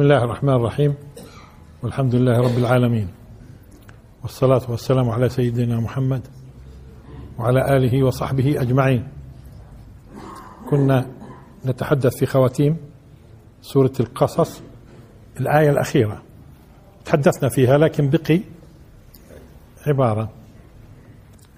[0.00, 0.94] بسم الله الرحمن الرحيم.
[1.82, 3.08] والحمد لله رب العالمين.
[4.22, 6.22] والصلاة والسلام على سيدنا محمد
[7.38, 9.08] وعلى آله وصحبه أجمعين.
[10.70, 11.06] كنا
[11.66, 12.76] نتحدث في خواتيم
[13.62, 14.62] سورة القصص
[15.40, 16.22] الآية الأخيرة.
[17.04, 18.40] تحدثنا فيها لكن بقي
[19.86, 20.30] عبارة.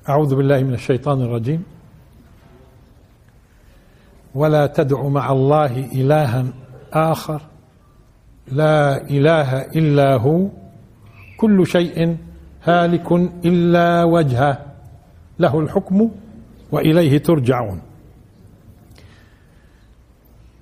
[0.08, 1.64] أعوذ بالله من الشيطان الرجيم.
[4.34, 6.44] ولا تدع مع الله إلها
[6.92, 7.51] آخر.
[8.48, 10.48] لا إله إلا هو
[11.36, 12.16] كل شيء
[12.64, 13.12] هالك
[13.44, 14.58] إلا وجهه
[15.38, 16.10] له الحكم
[16.72, 17.82] وإليه ترجعون.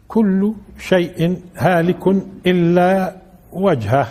[0.09, 2.07] كل شيء هالك
[2.47, 3.17] إلا
[3.53, 4.07] وجهه.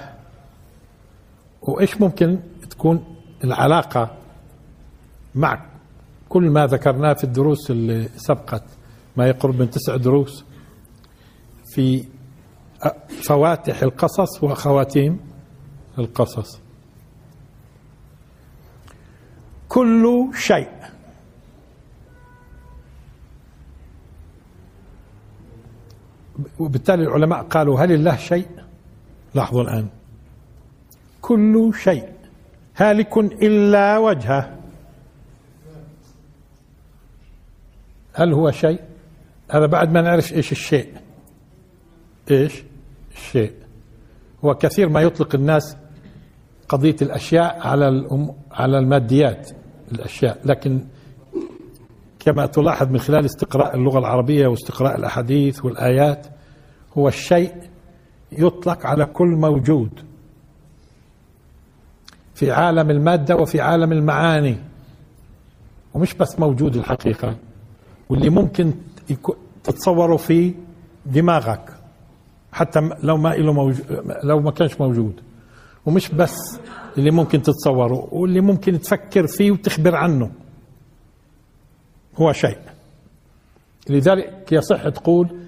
[1.62, 3.04] وإيش ممكن تكون
[3.44, 4.12] العلاقة
[5.36, 5.66] مع
[6.30, 8.64] كل ما ذكرناه في الدروس اللي سبقت
[9.18, 10.46] ما يقرب من تسع دروس
[11.74, 12.04] في
[13.24, 15.20] فواتح القصص وخواتيم
[16.00, 16.60] القصص.
[19.70, 20.70] كل شيء.
[26.60, 28.48] وبالتالي العلماء قالوا هل الله شيء؟
[29.34, 29.88] لاحظوا الآن.
[31.22, 32.14] كل شيء.
[32.78, 34.60] هالك إلا وجهه.
[38.14, 38.82] هل هو شيء؟
[39.52, 40.94] هذا بعد ما نعرف إيش الشيء.
[42.32, 42.64] إيش؟
[43.20, 43.54] الشيء
[44.46, 45.78] هو كثير ما يطلق الناس
[46.70, 49.50] قضية الأشياء على الأم على الماديات
[49.92, 50.40] الأشياء.
[50.46, 50.82] لكن
[52.20, 56.28] كما تلاحظ من خلال استقراء اللغة العربية واستقراء الأحاديث والآيات
[56.98, 57.54] هو الشيء
[58.32, 59.90] يطلق على كل موجود
[62.36, 64.58] في عالم المادة وفي عالم المعاني.
[65.94, 67.36] ومش بس موجود الحقيقة
[68.10, 68.74] واللي ممكن
[69.64, 70.54] تتصوره في
[71.06, 71.79] دماغك.
[72.52, 73.86] حتى لو ما له موجود
[74.24, 75.22] لو ما كانش موجود.
[75.86, 76.60] ومش بس
[76.98, 80.32] اللي ممكن تتصوره واللي ممكن تفكر فيه وتخبر عنه.
[82.18, 82.58] هو شيء.
[83.90, 85.40] لذلك يصح تقول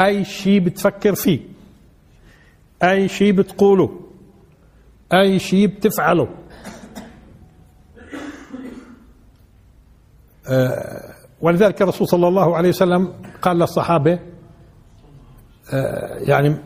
[0.00, 1.40] أي شيء بتفكر فيه
[2.82, 4.00] أي شيء بتقوله
[5.14, 6.28] أي شيء بتفعله.
[10.48, 13.12] آه ولذلك الرسول صلى الله عليه وسلم
[13.42, 14.18] قال للصحابة آه
[16.20, 16.56] يعني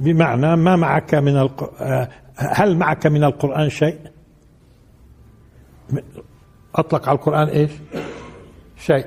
[0.00, 1.36] بمعنى ما معك من.
[1.36, 3.98] آه هل معك من القرآن شيء؟
[6.74, 7.70] أطلق على القرآن إيش؟
[8.76, 9.06] شيء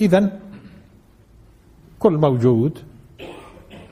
[0.00, 0.40] إذا
[1.98, 2.78] كل موجود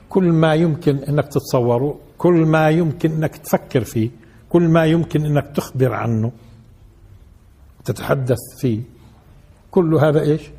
[0.09, 4.11] كل ما يمكن أنك تتصوره كل ما يمكن أنك تفكر فيه
[4.49, 6.33] كل ما يمكن أنك تخبر عنه
[7.85, 8.81] تتحدث فيه
[9.71, 10.51] كل هذا إيش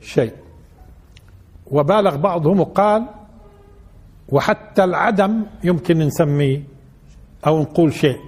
[0.00, 0.32] شيء
[1.70, 3.06] وبالغ بعضهم وقال
[4.28, 6.62] وحتى العدم يمكن نسميه
[7.46, 8.18] أو نقول شيء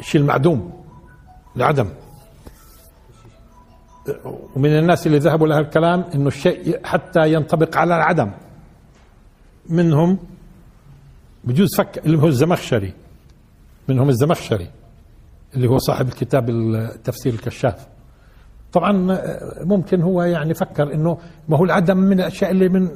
[0.00, 0.72] شيء المعدوم
[1.56, 1.88] العدم.
[4.56, 8.30] ومن الناس اللي ذهبوا لهذا الكلام إنه الشيء حتى ينطبق على العدم.
[9.68, 10.18] منهم
[11.44, 12.92] بجوز فك اللي هو الزمخشري.
[13.88, 14.70] منهم الزمخشري
[15.56, 17.86] اللي هو صاحب الكتاب التفسير الكشاف.
[18.72, 19.18] طبعا
[19.64, 22.88] ممكن هو يعني فكر إنه ما هو العدم من الأشياء اللي من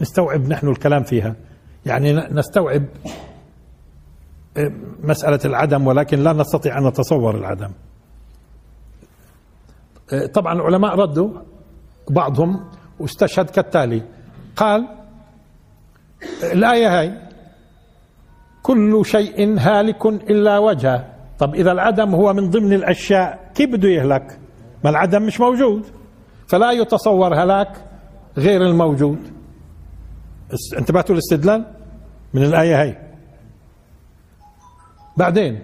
[0.00, 1.34] نستوعب نحن الكلام فيها.
[1.86, 2.84] يعني نستوعب
[5.02, 7.70] مسألة العدم ولكن لا نستطيع أن نتصور العدم.
[10.34, 11.30] طبعا العلماء ردوا
[12.10, 12.64] بعضهم
[13.00, 14.02] واستشهد كالتالي.
[14.56, 14.88] قال
[16.42, 17.12] الآية هاي
[18.62, 21.14] كل شيء هالك إلا وجهه.
[21.38, 24.38] طب إذا العدم هو من ضمن الأشياء كيف بده يهلك؟
[24.84, 25.86] ما العدم مش موجود.
[26.46, 27.84] فلا يتصور هلاك
[28.36, 29.18] غير الموجود.
[30.78, 31.64] انتبهتوا الاستدلال
[32.34, 32.98] من الآية هاي
[35.16, 35.60] بعدين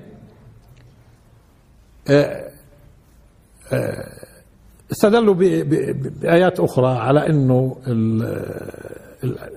[4.93, 7.77] استدلوا بآيات أخرى على أنه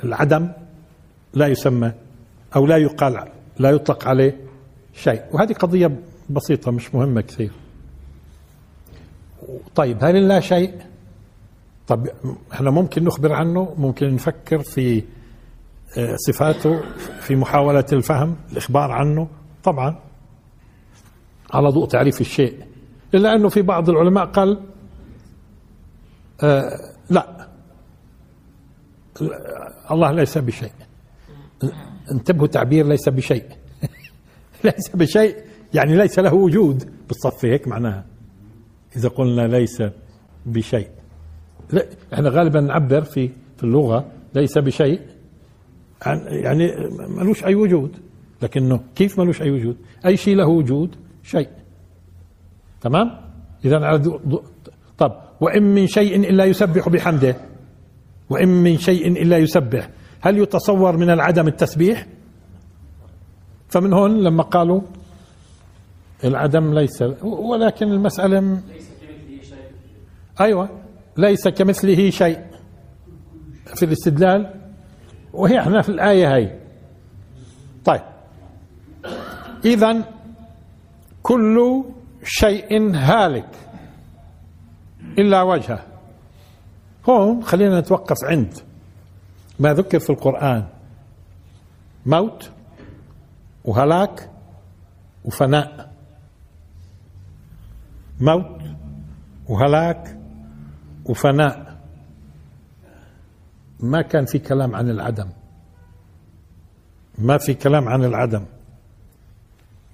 [0.04, 0.52] العدم
[1.34, 1.92] لا يسمى
[2.56, 3.30] أو لا يقال
[3.60, 4.38] لا يطلق عليه
[4.94, 5.22] شيء.
[5.32, 5.92] وهذه قضية
[6.30, 7.52] بسيطة مش مهمة كثير.
[9.76, 10.74] طيب هل لا شيء؟
[11.88, 12.08] طب
[12.54, 15.04] إحنا ممكن نخبر عنه؟ ممكن نفكر في
[16.28, 16.82] صفاته
[17.22, 19.28] في محاولة الفهم الإخبار عنه؟
[19.64, 20.00] طبعا.
[21.54, 22.58] على ضوء تعريف الشيء.
[23.14, 24.60] إلا أنه في بعض العلماء قال
[26.44, 26.80] آه
[27.10, 27.48] لا.
[29.92, 30.72] الله ليس بشيء.
[32.12, 33.46] انتبهوا تعبير ليس بشيء.
[34.64, 35.38] ليس بشيء
[35.74, 36.92] يعني ليس له وجود.
[37.08, 38.06] بالصف هيك معناها.
[38.96, 39.84] إذا قلنا ليس
[40.46, 40.88] بشيء.
[41.72, 44.06] لا إحنا غالبا نعبر في في اللغة
[44.36, 45.00] ليس بشيء.
[46.28, 46.72] يعني
[47.10, 47.92] ملوش أي وجود.
[48.42, 51.50] لكنه كيف ملوش أي وجود؟ أي شيء له وجود شيء.
[52.82, 53.12] تمام؟
[53.66, 54.02] إذا على
[54.98, 57.36] طب وإن من شيء إلا يسبح بحمده.
[58.30, 59.90] وإن من شيء إلا يسبح.
[60.22, 62.08] هل يتصور من العدم التسبيح؟
[63.70, 64.82] فمن هون لما قالوا
[66.24, 69.72] العدم ليس ولكن المسألة ليس كمثله شيء
[70.42, 70.70] أيوة
[71.18, 72.40] ليس كمثله شيء
[73.66, 74.54] في الاستدلال
[75.34, 76.60] وهي إحنا في الآية هاي
[77.86, 78.02] طيب.
[79.66, 80.04] إذا
[81.24, 81.84] كل
[82.24, 83.50] شيء هالك
[85.20, 85.84] إلا وجهه.
[87.10, 88.54] هون خلينا نتوقف عند
[89.60, 90.66] ما ذكر في القرآن.
[92.06, 92.52] موت
[93.66, 94.30] وهلاك
[95.26, 95.93] وفناء.
[98.20, 98.62] موت
[99.50, 100.20] وهلاك
[101.06, 101.74] وفناء.
[103.80, 105.30] ما كان في كلام عن العدم.
[107.18, 108.46] ما في كلام عن العدم.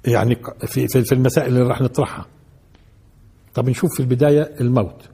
[0.07, 0.35] يعني
[0.65, 2.25] في في المسائل اللي راح نطرحها.
[3.53, 5.09] طب نشوف في البداية الموت.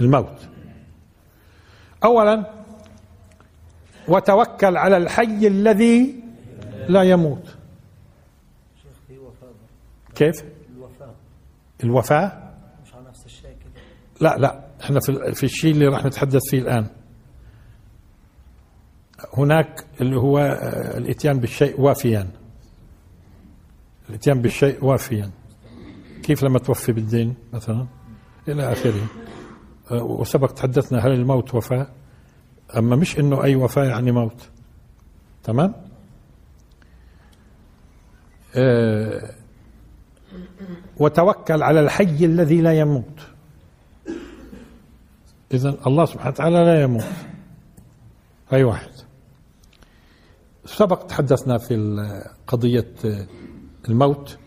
[0.00, 0.48] الموت.
[2.04, 2.50] أولا
[4.08, 6.14] وتوكل على الحي الذي
[6.88, 7.56] لا يموت.
[10.14, 10.44] كيف؟
[11.84, 12.52] الوفاة؟
[12.84, 13.82] مش على نفس الشيء كده
[14.20, 16.86] لا لا إحنا في في الشيء اللي راح نتحدث فيه الآن.
[19.38, 22.30] هناك اللي هو آه، الإتيان بالشيء وافيا.
[24.10, 25.30] الإتيان بالشيء وافيا.
[26.22, 27.86] كيف لما توفي بالدين مثلا؟
[28.48, 29.06] إلى آخره.
[29.90, 31.86] آه، وسبق تحدثنا هل الموت وفاة؟
[32.76, 34.50] أما مش إنه أي وفاة يعني موت.
[35.44, 35.74] تمام؟
[38.56, 39.34] آه،
[41.02, 43.20] وتوكل على الحي الذي لا يموت.
[45.54, 47.04] اذا الله سبحانه وتعالى لا يموت.
[48.52, 48.90] أي واحد.
[50.64, 51.74] سبق تحدثنا في
[52.46, 52.94] قضية
[53.88, 54.38] الموت.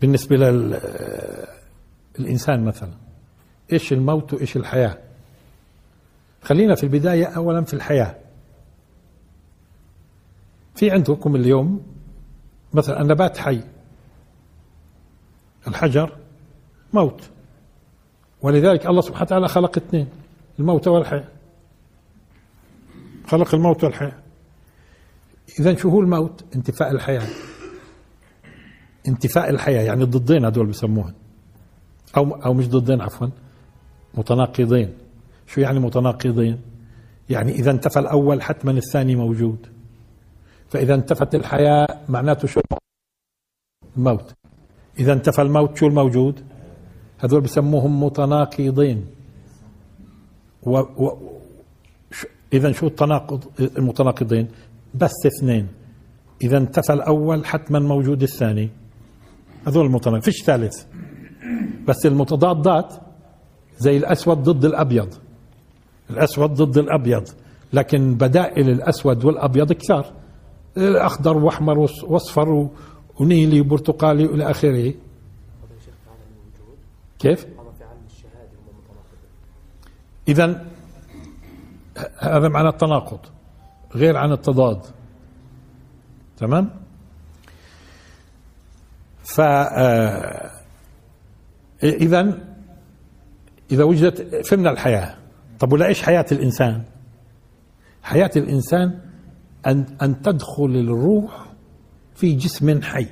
[0.00, 0.36] بالنسبة
[2.18, 2.92] للإنسان مثلا.
[3.72, 4.98] إيش الموت وإيش الحياة؟
[6.42, 8.16] خلينا في البداية أولا في الحياة.
[10.74, 11.86] في عندكم اليوم
[12.74, 13.60] مثلا النبات حي.
[15.68, 16.16] الحجر
[16.92, 17.30] موت.
[18.42, 20.08] ولذلك الله سبحانه وتعالى خلق اثنين
[20.58, 21.28] الموت والحياة.
[23.26, 24.18] خلق الموت والحياة.
[25.60, 27.26] إذا شو هو الموت؟ انتفاء الحياة.
[29.08, 31.14] انتفاء الحياة يعني ضدين هذول بسموهن.
[32.16, 33.28] أو أو مش ضدين عفوا.
[34.14, 34.94] متناقضين.
[35.46, 36.60] شو يعني متناقضين؟
[37.30, 39.66] يعني إذا انتفى الأول حتما الثاني موجود.
[40.68, 42.60] فإذا انتفت الحياة معناته شو؟
[43.96, 44.34] الموت.
[44.98, 46.40] إذا انتفى الموت شو الموجود؟
[47.18, 49.06] هذول بسموهم متناقضين.
[50.62, 51.18] و, و
[52.52, 54.48] إذا شو التناقض؟ المتناقضين.
[54.94, 55.68] بس اثنين.
[56.42, 58.70] إذا انتفى الأول حتما موجود الثاني.
[59.66, 60.22] هذول المتناقض.
[60.22, 60.84] فيش ثالث.
[61.88, 62.94] بس المتضادات
[63.78, 65.14] زي الأسود ضد الأبيض.
[66.10, 67.28] الأسود ضد الأبيض.
[67.72, 70.12] لكن بدائل الأسود والأبيض كثار.
[70.76, 72.68] الأخضر وأحمر وأصفر
[73.20, 74.94] ونيلي وبرتقالي إلى آخره.
[77.18, 77.46] كيف؟
[80.28, 80.66] إذا
[82.18, 83.20] هذا معنى التناقض
[83.94, 84.80] غير عن التضاد.
[86.36, 86.70] تمام؟
[89.24, 90.50] ف آه،
[91.82, 92.38] اذا
[93.70, 95.16] إذا وجدت فهمنا الحياة.
[95.58, 96.84] طب ولا إيش حياة الإنسان؟
[98.02, 99.00] حياة الإنسان
[99.66, 101.45] أن أن تدخل الروح
[102.16, 103.06] في جسم حي.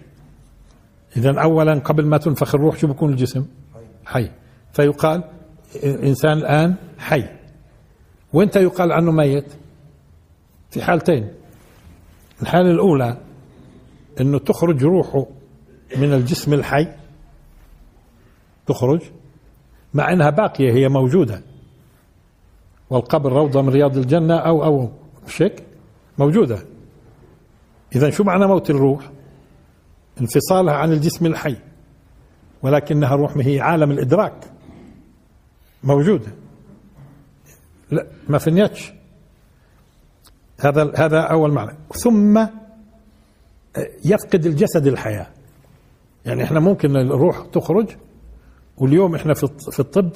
[1.17, 3.47] اذا اولا قبل ما تنفخ الروح شو بيكون الجسم؟
[4.07, 4.31] حي.
[4.73, 5.25] فيقال
[5.77, 7.25] الانسان الآن حي.
[8.33, 9.53] وانت يقال عنه ميت؟
[10.71, 11.29] في حالتين.
[12.43, 13.19] الحالة الأولى
[14.21, 15.27] أنه تخرج روحه
[15.97, 16.89] من الجسم الحي.
[18.67, 19.01] تخرج
[19.95, 21.43] مع أنها باقية هي موجودة.
[22.91, 24.91] والقبر روضة من رياض الجنة أو أو
[25.27, 25.63] شك
[26.19, 26.74] موجودة.
[27.95, 29.11] إذا شو معنى موت الروح؟
[30.21, 31.57] انفصالها عن الجسم الحي
[32.63, 34.45] ولكنها روح هي عالم الإدراك.
[35.85, 36.33] موجودة.
[37.91, 38.93] لا ما فنيتش.
[40.61, 41.77] هذا هذا أول معنى.
[41.93, 42.47] ثم
[44.05, 45.27] يفقد الجسد الحياة.
[46.27, 47.89] يعني إحنا ممكن الروح تخرج
[48.77, 49.35] واليوم إحنا
[49.71, 50.11] في الطب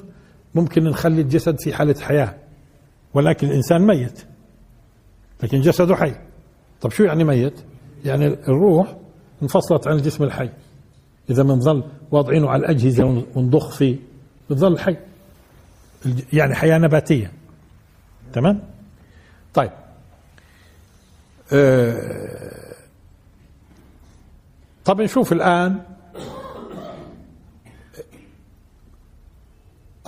[0.55, 2.35] ممكن نخلي الجسد في حالة حياة
[3.15, 4.25] ولكن الإنسان ميت
[5.43, 6.15] لكن جسده حي.
[6.81, 7.61] طب شو يعني ميت؟
[8.05, 8.97] يعني الروح
[9.43, 10.51] انفصلت عن الجسم الحي.
[11.31, 13.97] إذا بنظل واضعينه على الأجهزة ونضخ فيه
[14.51, 14.97] بتظل حي.
[16.33, 17.33] يعني حياة نباتية.
[18.33, 18.61] تمام؟
[19.55, 19.71] طيب.
[21.53, 22.75] آه،
[24.85, 25.83] طب نشوف الآن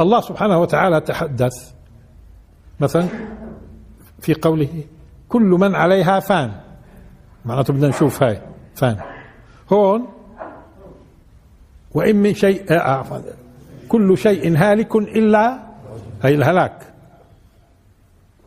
[0.00, 1.72] الله سبحانه وتعالى تحدث
[2.80, 3.08] مثلا
[4.20, 4.84] في قوله
[5.28, 6.60] كل من عليها فان.
[7.44, 8.40] معناته بدنا نشوف هاي.
[8.74, 8.96] فان
[9.72, 10.06] هون.
[11.94, 13.22] وإن من شيء آه
[13.88, 15.66] كل شيء هالك إلا
[16.22, 16.92] هي الهلاك.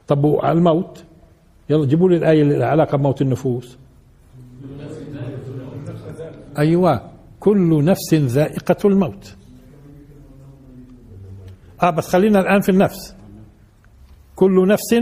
[0.08, 1.04] طب الموت.
[1.70, 3.78] يلا جيبوا لي الآية اللي علاقة بموت النفوس.
[6.58, 7.12] أيوة.
[7.40, 9.36] كل نفس ذائقة الموت.
[11.84, 13.16] آه بس خلينا الآن في النفس.
[14.36, 14.96] كل نفس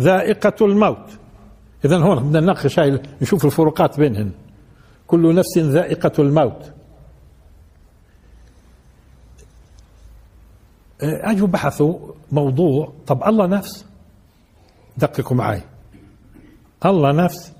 [0.00, 1.19] ذائقة الموت.
[1.84, 4.32] إذا هون بدنا نناقش هاي نشوف الفروقات بينهن.
[5.06, 6.72] كل نفس ذائقة الموت.
[11.02, 11.98] آه، اجوا بحثوا
[12.32, 13.86] موضوع طب الله نفس؟
[14.96, 15.62] دققوا معي
[16.86, 17.52] الله نفس؟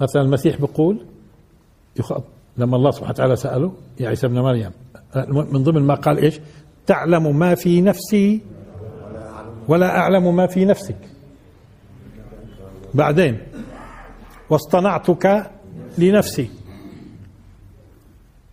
[0.00, 1.06] مثلا المسيح بيقول
[2.56, 4.70] لما الله سبحانه وتعالى سأله يا عيسى ابن مريم
[5.26, 6.40] من ضمن ما قال إيش؟
[6.86, 8.40] تعلم ما في نفسي
[9.68, 10.96] ولا أعلم ما في نفسك.
[12.96, 13.38] بعدين.
[14.50, 15.50] واصطنعتك
[15.98, 16.50] لنفسي.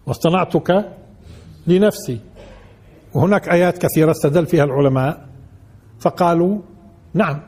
[0.05, 0.85] واصطنعتك
[1.67, 2.19] لنفسي.
[3.13, 5.27] وهناك آيات كثيرة استدل فيها العلماء.
[5.99, 6.59] فقالوا
[7.13, 7.41] نعم.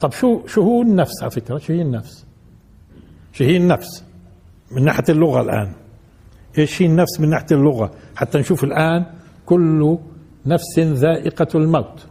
[0.00, 2.26] طب شو شو هو النفس على فكرة؟ شو هي النفس؟
[3.32, 4.04] شو هي النفس؟
[4.70, 5.72] من ناحية اللغة الآن.
[6.58, 9.06] إيش هي النفس من ناحية اللغة؟ حتى نشوف الآن
[9.46, 9.98] كل
[10.46, 12.06] نفس ذائقة الموت.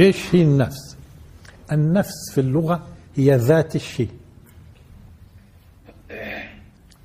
[0.00, 0.96] إيش هي النفس؟
[1.72, 2.86] النفس في اللغة
[3.16, 4.10] هي ذات الشيء.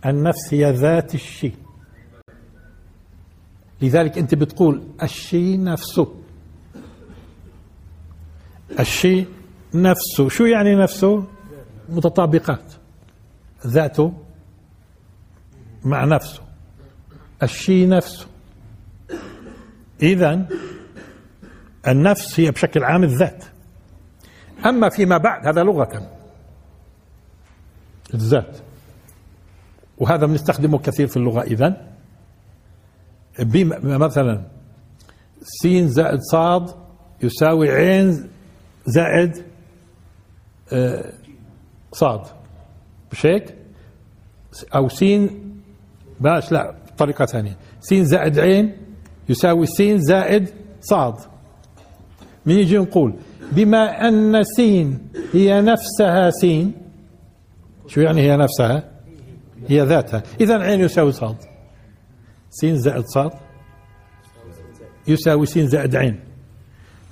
[0.06, 1.56] النفس هي ذات الشيء.
[3.82, 6.16] لذلك أنت بتقول الشيء نفسه.
[8.80, 9.28] الشيء
[9.74, 10.30] نفسه.
[10.30, 11.28] شو يعني نفسه؟
[11.90, 12.74] متطابقات.
[13.68, 14.14] ذاته
[15.84, 16.42] مع نفسه.
[17.44, 18.28] الشيء نفسه.
[20.02, 20.48] اذا
[21.88, 23.46] النفس هي بشكل عام الذات.
[24.66, 26.10] أما فيما بعد هذا لغة.
[28.14, 28.58] الذات.
[29.98, 31.90] وهذا بنستخدمه كثير في اللغة إذا
[33.84, 34.46] مثلا
[35.42, 36.76] سين زائد صاد
[37.24, 38.30] يساوي عين
[38.86, 39.46] زائد
[40.74, 41.14] آه،
[41.92, 42.22] صاد.
[43.12, 43.56] مش هيك؟
[44.76, 45.52] أو سين
[46.20, 47.58] باش لا بطريقة ثانية.
[47.80, 48.78] سين زائد عين
[49.30, 50.50] يساوي سين زائد
[50.82, 51.29] صاد.
[52.46, 53.14] من يجي نقول
[53.52, 55.00] بما أن سين
[55.34, 56.74] هي نفسها سين.
[57.88, 58.84] شو يعني هي نفسها؟
[59.68, 60.24] هي ذاتها.
[60.42, 61.36] إذا عين يساوي صاد.
[62.50, 63.32] سين زائد صاد
[65.08, 66.20] يساوي سين زائد عين.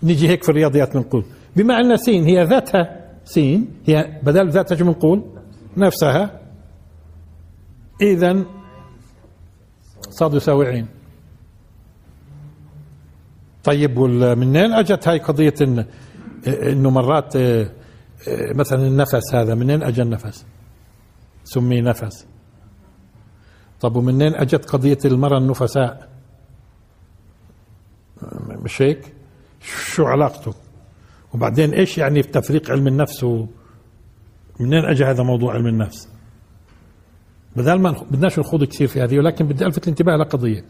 [0.03, 4.85] نيجي هيك في الرياضيات بنقول بما أن سين هي ذاتها سين هي بدل ذاتها شو
[4.85, 5.23] بنقول؟
[5.77, 6.41] نفسها.
[8.01, 8.45] إذا
[10.09, 10.87] صاد يساوي عين.
[13.67, 15.85] طيب منين أجت هاي قضية إن
[16.47, 17.69] إنه مرات آه،
[18.27, 20.45] آه، مثلا النفس هذا منين أجى النفس؟
[21.43, 22.27] سمي نفس.
[23.81, 26.09] طب ومنين أجت قضية المرأة النفساء؟
[28.63, 29.13] مش هيك؟
[29.61, 30.53] شو علاقته؟
[31.33, 33.23] وبعدين إيش يعني في تفريق علم النفس؟
[34.59, 36.09] منين أجى هذا موضوع علم النفس؟
[37.55, 40.65] بدل ما بدناش نخوض كثير في هذه ولكن بدي ألفت الانتباه لقضية.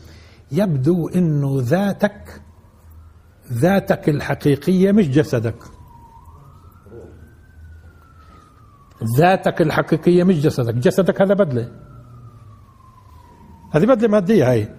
[0.51, 2.42] يبدو إنه ذاتك
[3.51, 5.63] ذاتك الحقيقية مش جسدك.
[9.18, 10.74] ذاتك الحقيقية مش جسدك.
[10.74, 11.72] جسدك هذا بدلة.
[13.72, 14.70] هذه بدلة مادية هاي.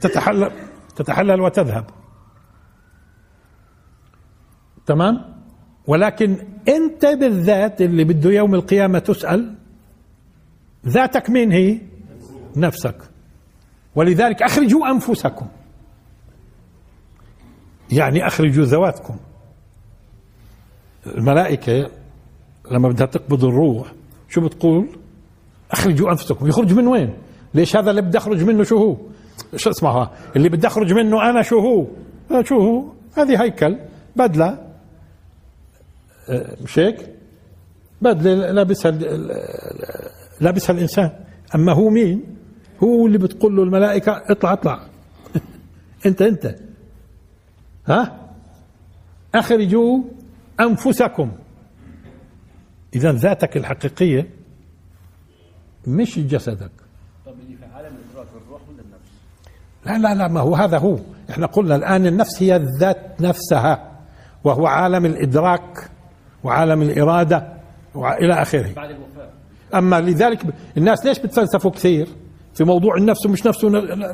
[0.00, 0.50] تتحلل
[0.96, 1.84] تتحلل وتذهب.
[4.86, 5.34] تمام؟
[5.86, 6.36] ولكن
[6.68, 9.54] أنت بالذات اللي بده يوم القيامة تسأل
[10.86, 11.80] ذاتك مين هي؟
[12.56, 12.96] نفسك.
[13.94, 15.46] ولذلك أخرجوا أنفسكم.
[17.92, 19.16] يعني أخرجوا ذواتكم.
[21.06, 21.90] الملائكة
[22.70, 23.92] لما بدها تقبض الروح
[24.28, 24.88] شو بتقول؟
[25.70, 26.46] أخرجوا أنفسكم.
[26.46, 27.14] يخرج من وين؟
[27.54, 28.96] ليش هذا اللي بدي أخرج منه شو هو؟
[29.56, 31.86] شو اسمها؟ اللي بدي أخرج منه أنا شو هو؟
[32.30, 32.84] آه، شو هو؟
[33.16, 33.76] هذه هيكل
[34.16, 34.58] بدلة.
[36.28, 36.96] آه، مش هيك؟
[38.02, 38.90] بدلة لابسها
[40.40, 41.10] لابسها الإنسان.
[41.54, 42.36] أما هو مين؟
[42.82, 44.80] هو اللي بتقول له الملائكة اطلع اطلع.
[46.06, 46.54] أنت أنت.
[47.88, 48.28] ها؟
[49.34, 49.98] أخرجوا
[50.60, 51.32] أنفسكم.
[52.94, 54.30] اذا ذاتك الحقيقية
[55.86, 56.70] مش جسدك.
[59.86, 60.98] لا لا لا ما هو هذا هو.
[61.30, 63.98] إحنا قلنا الآن النفس هي الذات نفسها
[64.44, 65.90] وهو عالم الإدراك
[66.44, 67.52] وعالم الإرادة
[67.94, 68.72] وإلى آخره.
[68.74, 69.30] بعد الوفاة.
[69.74, 70.42] أما لذلك
[70.76, 72.08] الناس ليش بتفلسفوا كثير؟
[72.54, 73.68] في موضوع النفس ومش نفسه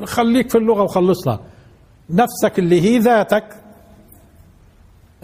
[0.05, 1.41] خليك في اللغة وخلصنا
[2.11, 3.45] نفسك اللي هي ذاتك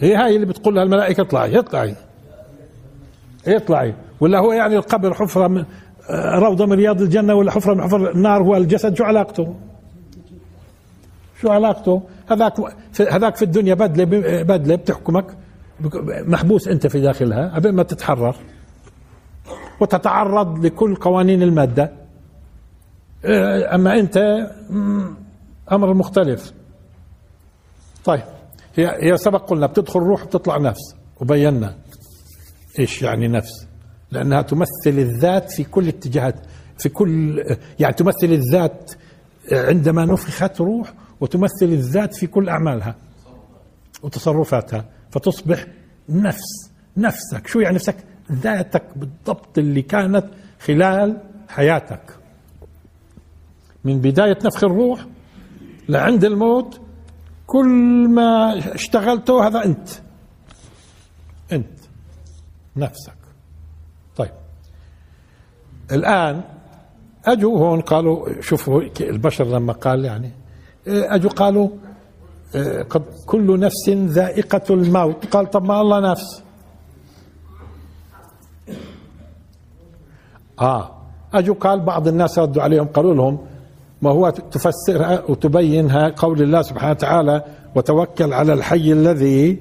[0.01, 1.95] هي هاي اللي بتقول لها الملائكة اطلعي اطلعي.
[3.47, 3.95] اطلعي.
[4.19, 5.65] ولا هو يعني القبر حفرة من
[6.35, 9.55] روضة من رياض الجنة ولا حفرة من حفر النار هو الجسد؟ شو علاقته؟
[11.41, 12.53] شو علاقته؟ هذاك
[13.11, 14.03] هذاك في الدنيا بدلة
[14.43, 15.25] بدلة بتحكمك.
[16.05, 17.55] محبوس أنت في داخلها.
[17.55, 18.35] قبل ما تتحرر.
[19.79, 21.91] وتتعرض لكل قوانين المادة.
[23.75, 24.47] أما أنت
[25.71, 26.53] أمر مختلف.
[28.05, 28.23] طيب.
[28.75, 31.75] هي هي سبق قلنا بتدخل روح بتطلع نفس وبينا
[32.79, 33.67] إيش يعني نفس؟
[34.11, 36.35] لأنها تمثل الذات في كل اتجاهات
[36.77, 37.43] في كل
[37.79, 38.91] يعني تمثل الذات
[39.51, 42.95] عندما نفخت روح وتمثل الذات في كل أعمالها
[44.03, 45.65] وتصرفاتها فتصبح
[46.09, 47.47] نفس نفسك.
[47.47, 47.95] شو يعني نفسك؟
[48.31, 50.25] ذاتك بالضبط اللي كانت
[50.59, 52.01] خلال حياتك.
[53.83, 55.05] من بداية نفخ الروح
[55.89, 56.81] لعند الموت
[57.51, 59.89] كل ما اشتغلته هذا أنت.
[61.51, 61.79] أنت.
[62.75, 63.17] نفسك.
[64.17, 64.31] طيب.
[65.91, 66.41] الآن
[67.25, 70.31] اجوا هون قالوا شوفوا البشر لما قال يعني
[70.87, 71.69] اجوا قالوا
[72.89, 75.25] قد كل نفس ذائقة الموت.
[75.25, 76.43] قال طب ما الله نفس.
[80.61, 80.91] آه.
[81.33, 83.50] اجوا قال بعض الناس ردوا عليهم قالوا لهم
[84.01, 87.43] ما هو تفسرها وتبينها قول الله سبحانه وتعالى
[87.75, 89.57] وتوكل على الحي الذي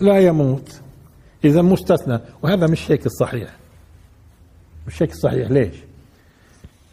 [0.00, 0.80] لا يموت.
[1.44, 3.48] إذا مستثنى وهذا مش هيك الصحيح.
[4.86, 5.74] مش هيك الصحيح ليش؟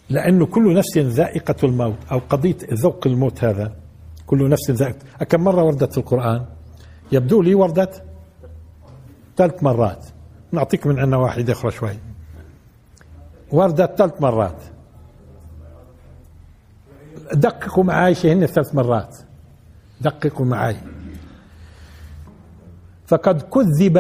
[0.10, 3.72] لأنه كل نفس ذائقة الموت أو قضية ذوق الموت هذا
[4.28, 5.26] كل نفس ذائقة.
[5.30, 6.46] كم مرة وردت في القرآن؟
[7.12, 8.04] يبدو لي وردت
[9.38, 10.06] ثلاث مرات.
[10.52, 11.98] نعطيك من عنا واحد أخرى شوي.
[13.52, 14.58] وردت ثلاث مرات.
[17.34, 19.18] دققوا معي هن ثلاث مرات.
[20.02, 20.76] دققوا معي
[23.08, 23.98] فقد كذب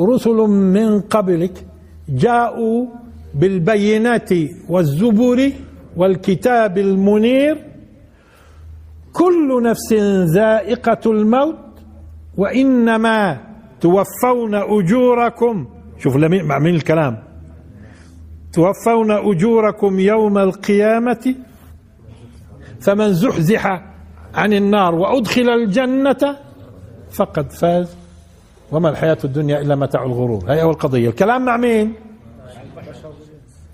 [0.00, 0.36] رسل
[0.76, 1.66] من قبلك
[2.08, 2.86] جاءوا
[3.34, 4.30] بالبينات
[4.68, 5.52] والزبر
[5.96, 7.64] والكتاب المنير.
[9.12, 9.92] كل نفس
[10.34, 11.58] ذائقة الموت
[12.36, 13.40] وإنما
[13.80, 15.66] توفون أجوركم.
[15.98, 17.22] شوف مع مين الكلام.
[18.52, 21.34] توفون أجوركم يوم القيامة.
[22.80, 23.82] فمن زحزح
[24.34, 26.36] عن النار وأدخل الجنة
[27.10, 27.96] فقد فاز.
[28.72, 30.52] وما الحياة الدنيا إلا متاع الغرور.
[30.52, 31.08] هي أول قضية.
[31.08, 31.94] الكلام مع مين؟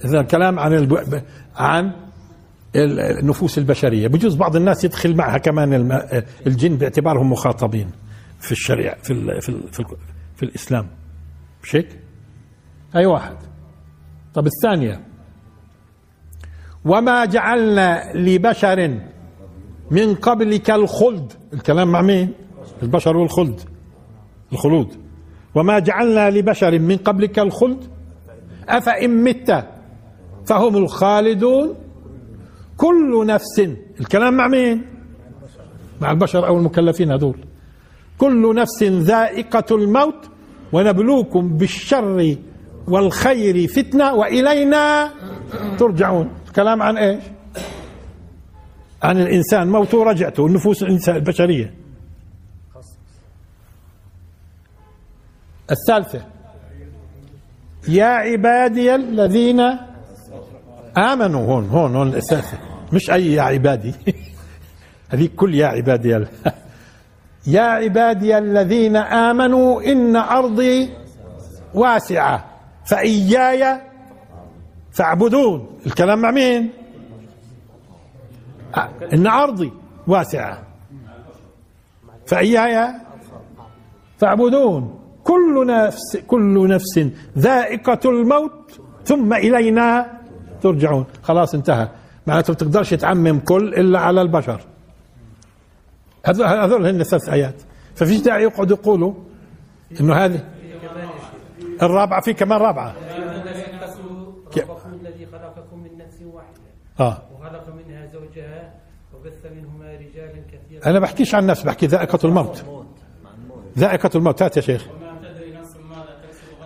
[0.04, 1.22] إذا الكلام عن الب...
[1.56, 1.92] عن
[2.76, 4.08] النفوس البشرية.
[4.08, 5.92] بجوز بعض الناس يدخل معها كمان
[6.46, 7.90] الجن باعتبارهم مخاطبين
[8.40, 9.42] في الشريعة في ال...
[9.42, 9.72] في ال...
[9.72, 9.86] في, ال...
[10.36, 10.86] في الإسلام.
[11.62, 11.88] مش هيك؟
[12.96, 13.36] أي واحد.
[14.34, 15.00] طب الثانية.
[16.84, 18.98] وما جعلنا لبشر
[19.90, 22.32] من قبلك الخلد الكلام مع مين؟
[22.82, 23.60] البشر والخلد
[24.52, 24.88] الخلود.
[25.54, 27.84] وما جعلنا لبشر من قبلك الخلد
[28.68, 29.64] أفإن مت
[30.46, 31.74] فهم الخالدون.
[32.76, 33.60] كل نفس
[34.00, 34.82] الكلام مع مين؟
[36.00, 37.36] مع البشر أو المكلفين هذول.
[38.18, 40.30] كل نفس ذائقة الموت
[40.72, 42.36] ونبلوكم بالشر
[42.88, 45.10] والخير فتنة وإلينا
[45.78, 46.30] ترجعون.
[46.52, 47.24] الكلام عن إيش؟
[49.02, 51.74] عن الإنسان موته رجعته النفوس البشرية.
[55.70, 56.26] الثالثة.
[57.88, 59.60] يا عبادي الذين
[60.98, 61.46] آمنوا.
[61.46, 62.56] هون هون هون الأساسي
[62.92, 63.94] مش أي يا عبادي.
[65.10, 66.08] هذه كل يا عبادي
[67.46, 70.90] يا عبادي الذين آمنوا إن أرضي
[71.74, 72.44] واسعة
[72.84, 73.91] فإياي
[74.92, 75.78] فاعبدون.
[75.86, 76.70] الكلام مع مين؟
[79.12, 79.72] إن أرضي
[80.06, 80.62] واسعة.
[82.26, 82.94] فإياي
[84.18, 84.98] فاعبدون.
[85.24, 90.20] كل نفس كل نفس ذائقة الموت ثم إلينا
[90.62, 91.04] ترجعون.
[91.22, 91.88] خلاص انتهى.
[92.26, 94.60] معناته بتقدرش تعمم كل إلا على البشر.
[96.26, 97.54] هذول هن ثلاث آيات.
[97.94, 99.14] ففيش داعي يقعدوا يقولوا
[100.00, 100.44] إنه هذه
[101.82, 102.94] الرابعة في كمان رابعة
[105.00, 106.60] الذي خلقكم من نفس واحدة
[107.02, 107.22] آه.
[107.32, 108.72] وخلق منها زوجها
[109.14, 110.86] وبث منهما رجالا كثيرا.
[110.86, 112.64] أنا بحكيش عن نفس بحكي ذائقة الموت.
[113.78, 114.42] ذائقة الموت.
[114.42, 114.86] هات يا شيخ.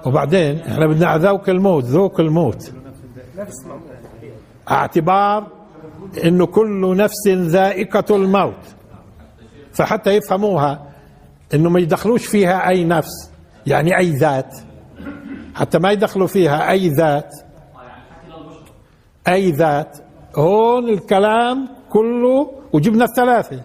[0.07, 2.73] وبعدين إحنا بدنا ذوق الموت ذوق الموت.
[4.71, 5.47] اعتبار
[6.25, 8.75] إنه كل نفس ذائقة الموت.
[9.73, 10.93] فحتى يفهموها
[11.55, 13.31] إنه ما يدخلوش فيها أي نفس
[13.67, 14.57] يعني أي ذات.
[15.55, 17.35] حتى ما يدخلوا فيها أي ذات
[19.29, 20.06] أي ذات.
[20.37, 23.57] هون الكلام كله وجبنا الثلاثة.
[23.57, 23.61] من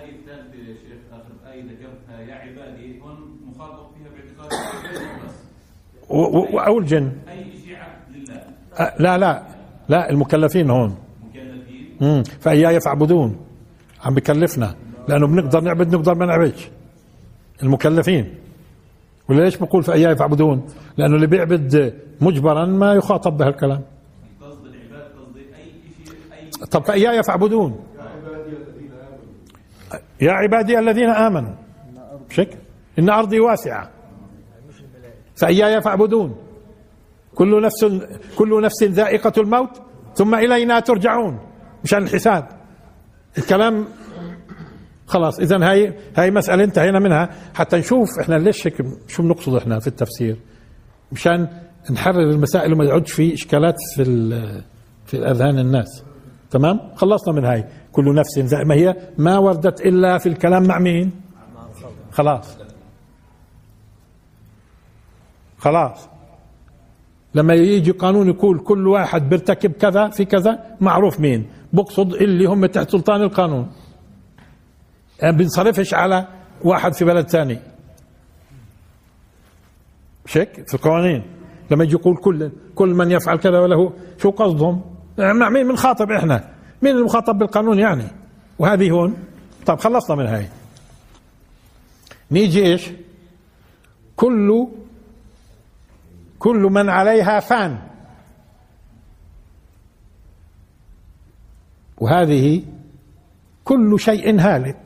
[0.00, 3.16] آية الثالثة يا شيخ آخر آية ذكرتها يا عبادي هون
[3.48, 5.34] مخاطب فيها باعتقاد بس
[6.10, 7.12] و- و- أو الجن
[9.00, 9.42] لا لا
[9.88, 10.96] لا المكلفين هون.
[11.30, 12.22] مكلفين.
[12.40, 13.36] فإياي فاعبدون
[14.04, 14.74] عم بكلفنا.
[15.08, 16.68] لأنه بنقدر نعبد نقدر ما نعبدش.
[17.62, 18.34] المكلفين.
[19.28, 20.66] ولا ليش بقول فإياي فاعبدون
[20.96, 23.80] لأنه اللي بيعبد مجبرا ما يخاطب بهالكلام
[24.40, 25.44] قصد العباد قصد أي
[26.06, 27.80] شيء أي طب فإياي فاعبدون؟
[30.20, 31.54] يا عبادي الذين آمنوا.
[32.30, 32.58] شك؟
[32.98, 33.90] إن أرضي واسعة.
[35.36, 36.36] فإياي فاعبدون.
[37.34, 37.84] كل نفس
[38.36, 39.82] كل نفس ذائقة الموت
[40.14, 41.38] ثم إلينا ترجعون.
[41.84, 42.48] مشان الحساب.
[43.38, 43.86] الكلام
[45.06, 47.30] خلاص إذا هاي هاي مسألة انتهينا منها.
[47.54, 48.74] حتى نشوف إحنا ليش هيك
[49.08, 50.36] شو بنقصد إحنا في التفسير؟
[51.12, 51.48] مشان
[51.90, 54.04] نحرر المسائل وما يقعدش في إشكالات في
[55.06, 56.04] في الأذهان الناس.
[56.54, 57.64] تمام؟ خلصنا من هاي.
[57.92, 61.12] كل نفس ذا- ما هي ما وردت إلا في الكلام مع مين؟
[62.12, 62.56] خلاص.
[65.58, 66.08] خلاص.
[67.34, 72.66] لما يجي قانون يقول كل واحد بيرتكب كذا في كذا معروف مين؟ بقصد اللي هم
[72.66, 73.70] تحت سلطان القانون.
[75.22, 76.26] يعني بنصرفش على
[76.64, 77.58] واحد في بلد ثاني.
[80.26, 81.22] شك؟ في القوانين.
[81.70, 86.10] لما يجي يقول كل كل من يفعل كذا وله شو قصدهم؟ يعني مع مين بنخاطب
[86.10, 86.44] إحنا؟
[86.82, 88.04] مين المخاطب بالقانون يعني؟
[88.58, 89.16] وهذه هون.
[89.66, 90.48] طب خلصنا من هاي.
[92.30, 92.90] نيجي إيش؟
[94.16, 94.66] كل
[96.38, 97.78] كل من عليها فان.
[101.98, 102.62] وهذه
[103.64, 104.76] كل شيء هالك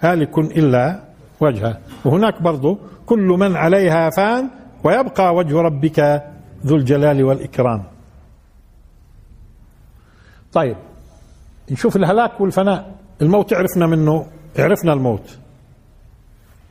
[0.00, 1.00] هالك إلا
[1.40, 1.78] وجهه.
[2.04, 4.50] وهناك برضو كل من عليها فان
[4.84, 6.22] ويبقى وجه ربك
[6.66, 7.97] ذو الجلال والإكرام.
[10.52, 10.76] طيب
[11.70, 12.98] نشوف الهلاك والفناء.
[13.22, 14.26] الموت عرفنا منه
[14.58, 15.38] عرفنا الموت.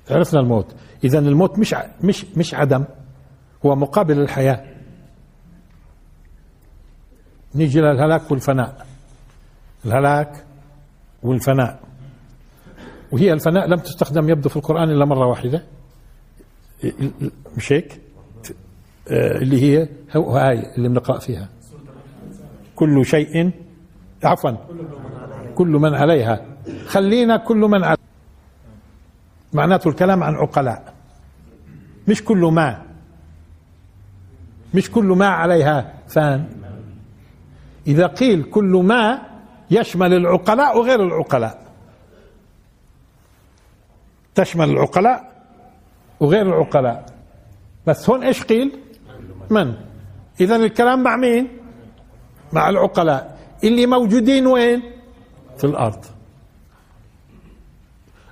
[0.10, 0.76] عرفنا الموت.
[1.04, 2.86] إذا الموت مش مش مش عدم
[3.66, 4.66] هو مقابل الحياة.
[7.56, 8.86] نيجي للهلاك والفناء.
[9.86, 10.46] الهلاك
[11.24, 11.80] والفناء.
[13.12, 15.64] وهي الفناء لم تستخدم يبدو في القرآن إلا مرة واحدة.
[17.58, 18.02] مش هيك؟
[19.08, 21.50] آه، اللي هي هاي اللي بنقرأ فيها.
[22.76, 23.52] كل شيء
[24.24, 24.52] عفوا.
[25.56, 26.46] كل من عليها.
[26.88, 27.98] خلينا كل من عليها
[29.54, 30.94] معناته الكلام عن عقلاء.
[32.08, 32.82] مش كل ما.
[34.74, 36.48] مش كل ما عليها فان.
[37.88, 39.22] إذا قيل كل ما
[39.72, 41.68] يشمل العقلاء وغير العقلاء.
[44.36, 45.32] تشمل العقلاء
[46.20, 47.06] وغير العقلاء.
[47.88, 48.80] بس هون إيش قيل؟
[49.50, 49.74] من؟
[50.42, 51.48] اذا الكلام مع مين؟
[52.54, 53.37] مع العقلاء.
[53.64, 54.82] اللي موجودين وين؟
[55.58, 56.06] في الأرض.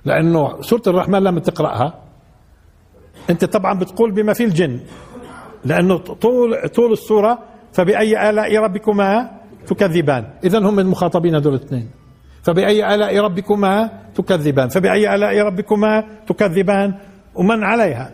[0.04, 2.02] لأنه سورة الرحمن لما تقرأها
[3.30, 4.80] أنت طبعا بتقول بما في الجن.
[5.64, 7.38] لأنه طول طول السورة
[7.72, 9.30] فبأي آلاء ربكما
[9.66, 11.90] تكذبان؟ اذا هم المخاطبين هذول الاثنين.
[12.42, 16.94] فبأي آلاء ربكما تكذبان؟ فبأي آلاء ربكما تكذبان؟
[17.34, 18.10] ومن عليها؟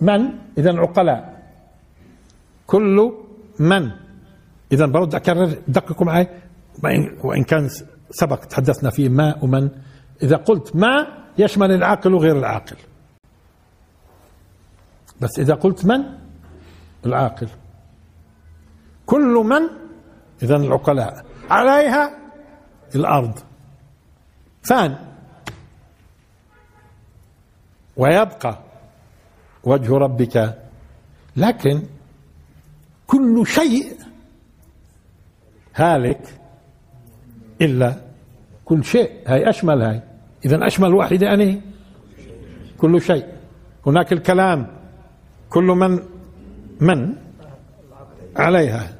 [0.00, 0.20] من؟
[0.58, 1.42] اذا عقلاء.
[2.66, 3.12] كل
[3.58, 4.01] من؟
[4.72, 6.28] اذا برد أكرر دققوا معي
[7.24, 7.68] وان كان
[8.10, 9.70] سبق تحدثنا فيه ما ومن.
[10.22, 11.06] إذا قلت ما
[11.38, 12.76] يشمل العاقل وغير العاقل.
[15.20, 16.04] بس إذا قلت من؟
[17.06, 17.48] العاقل.
[19.06, 19.62] كل من؟
[20.42, 21.24] اذا العقلاء.
[21.50, 22.18] عليها
[22.94, 23.38] الأرض.
[24.62, 24.96] فان.
[27.96, 28.58] ويبقى
[29.64, 30.58] وجه ربك.
[31.36, 31.82] لكن
[33.06, 33.96] كل شيء
[35.74, 36.40] هالك
[37.60, 38.00] إلا
[38.64, 39.10] كل شيء.
[39.26, 40.02] هاي أشمل هاي.
[40.44, 41.60] اذا أشمل واحدة أني؟
[42.78, 43.26] كل شيء.
[43.86, 44.66] هناك الكلام.
[45.50, 45.98] كل من
[46.80, 47.16] من
[48.36, 48.96] عليها.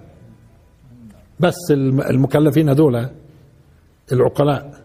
[1.41, 3.11] بس الم- المكلفين هذول
[4.13, 4.83] العقلاء.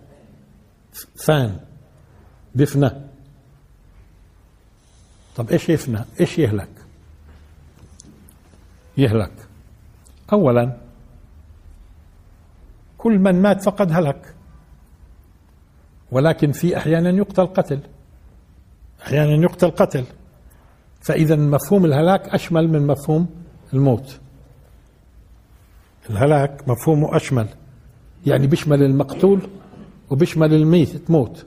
[1.25, 1.59] فان.
[2.55, 2.89] بيفنى
[5.35, 6.69] طب إيش يفنى؟ إيش يهلك؟
[8.97, 9.31] يهلك.
[10.33, 10.77] اولا
[12.97, 14.35] كل من مات فقد هلك.
[16.11, 17.79] ولكن في أحيانا يقتل قتل.
[19.01, 20.03] أحيانا يقتل قتل.
[21.01, 23.27] فإذا مفهوم الهلاك أشمل من مفهوم
[23.73, 24.19] الموت.
[26.09, 27.47] الهلاك مفهومه أشمل.
[28.25, 29.49] يعني بيشمل المقتول
[30.09, 31.45] وبيشمل الميت موت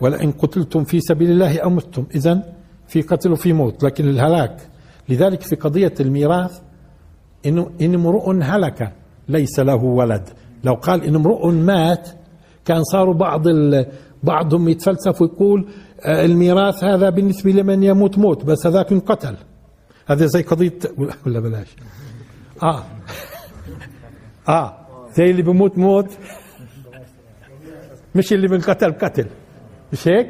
[0.00, 2.54] ولئن قتلتم في سبيل الله أو متم إذا
[2.88, 3.84] في قتل وفي موت.
[3.84, 4.68] لكن الهلاك
[5.08, 6.60] لذلك في قضية الميراث
[7.46, 8.92] إن امرؤ هلك
[9.28, 10.28] ليس له ولد.
[10.64, 12.08] لو قال إن امرؤ مات
[12.64, 13.86] كان صاروا بعض ال...
[14.22, 15.68] بعضهم يتفلسف ويقول
[16.04, 19.36] آه، الميراث هذا بالنسبة لمن يموت موت بس هذاك انقتل
[20.06, 20.78] هذا زي قضية
[21.26, 21.76] ولا بلاش؟
[22.62, 22.82] آه.
[24.48, 24.76] آه.
[25.14, 26.10] زي اللي بموت موت.
[28.14, 29.26] مش اللي بنقتل قتل
[29.92, 30.28] مش هيك؟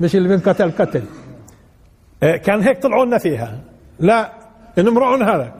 [0.00, 1.02] مش اللي بنقتل قتل
[2.22, 3.60] آه، كان هيك طلعوا لنا فيها.
[4.00, 4.32] لا
[4.78, 5.54] إن امرؤ هلك.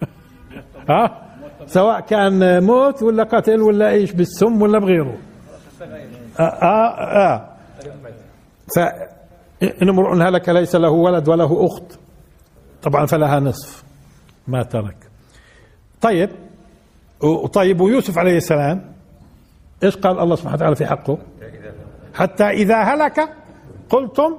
[0.90, 1.29] ها
[1.70, 5.16] سواء كان موت ولا قتل ولا إيش بالسم ولا بغيره.
[6.40, 7.48] آه آه, آه.
[8.76, 11.98] فإن امرؤ هلك ليس له ولد وله أخت.
[12.82, 13.84] طبعا فلها نصف
[14.48, 14.96] ما ترك.
[16.00, 16.30] طيب
[17.52, 18.92] طيب ويوسف عليه السلام
[19.82, 21.18] إيش قال الله سبحانه وتعالى في حقه؟
[22.14, 23.28] حتى إذا هلك
[23.90, 24.36] قلتم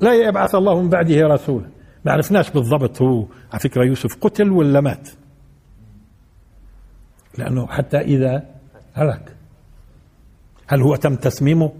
[0.00, 1.66] لا يبعث الله من بعده رسولا.
[2.04, 5.08] ما عرفناش بالضبط هو على فكرة يوسف قتل ولا مات.
[7.38, 8.42] لأنه حتى إذا
[8.94, 9.36] هلك.
[10.66, 11.72] هل هو تم تسميمه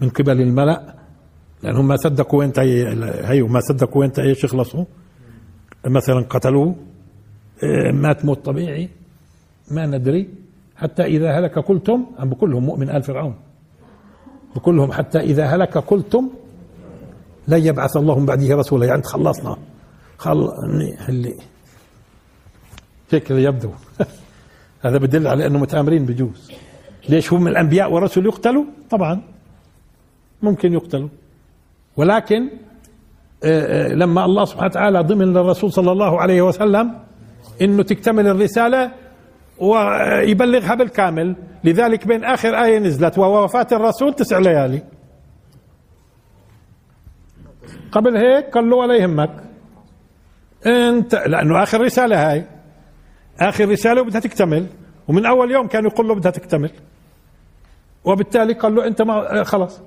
[0.00, 0.94] من قبل الملأ؟
[1.62, 2.52] لأنهم ما صدقوا وين
[3.24, 4.84] هي ما صدقوا وين إيش يخلصوا
[5.86, 6.74] مثلا قتلوه.
[7.62, 8.88] إيه، مات موت طبيعي.
[9.70, 10.28] ما ندري.
[10.76, 13.34] حتى إذا هلك قلتم أم بكلهم مؤمن آل فرعون؟
[14.56, 16.30] بكلهم حتى إذا هلك قلتم
[17.48, 18.86] لن يبعث الله من بعده رسولا.
[18.86, 19.56] يعني تخلصنا.
[20.18, 20.48] خل
[21.08, 21.34] اللي
[23.10, 23.70] هيك يبدو.
[24.82, 26.52] هذا بدل على أنه متآمرين بجوز.
[27.08, 29.22] ليش هم الأنبياء والرسل يقتلوا؟ طبعا.
[30.42, 31.08] ممكن يقتلوا.
[31.96, 32.50] ولكن
[33.44, 36.98] آه، آه، لما الله سبحانه وتعالى ضمن للرسول صلى الله عليه وسلم
[37.62, 38.92] إنه تكتمل الرسالة
[39.58, 41.36] ويبلغها بالكامل.
[41.64, 44.82] لذلك بين آخر آية نزلت وهو وفاة الرسول تسع ليالي.
[47.92, 49.30] قبل هيك قال له ولا يهمك
[50.66, 52.59] انت لأنه آخر رسالة هاي.
[53.40, 54.66] آخر رسالة وبدها تكتمل
[55.08, 56.70] ومن أول يوم كان يقول له بدها تكتمل.
[58.04, 59.80] وبالتالي قال له أنت ما خلاص.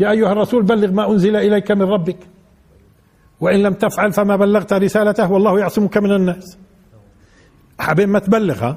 [0.00, 2.18] يا أيها الرسول بلغ ما أنزل إليك من ربك.
[3.40, 6.58] وإن لم تفعل فما بلغت رسالته والله يعصمك من الناس.
[7.80, 8.76] حبين ما تبلغها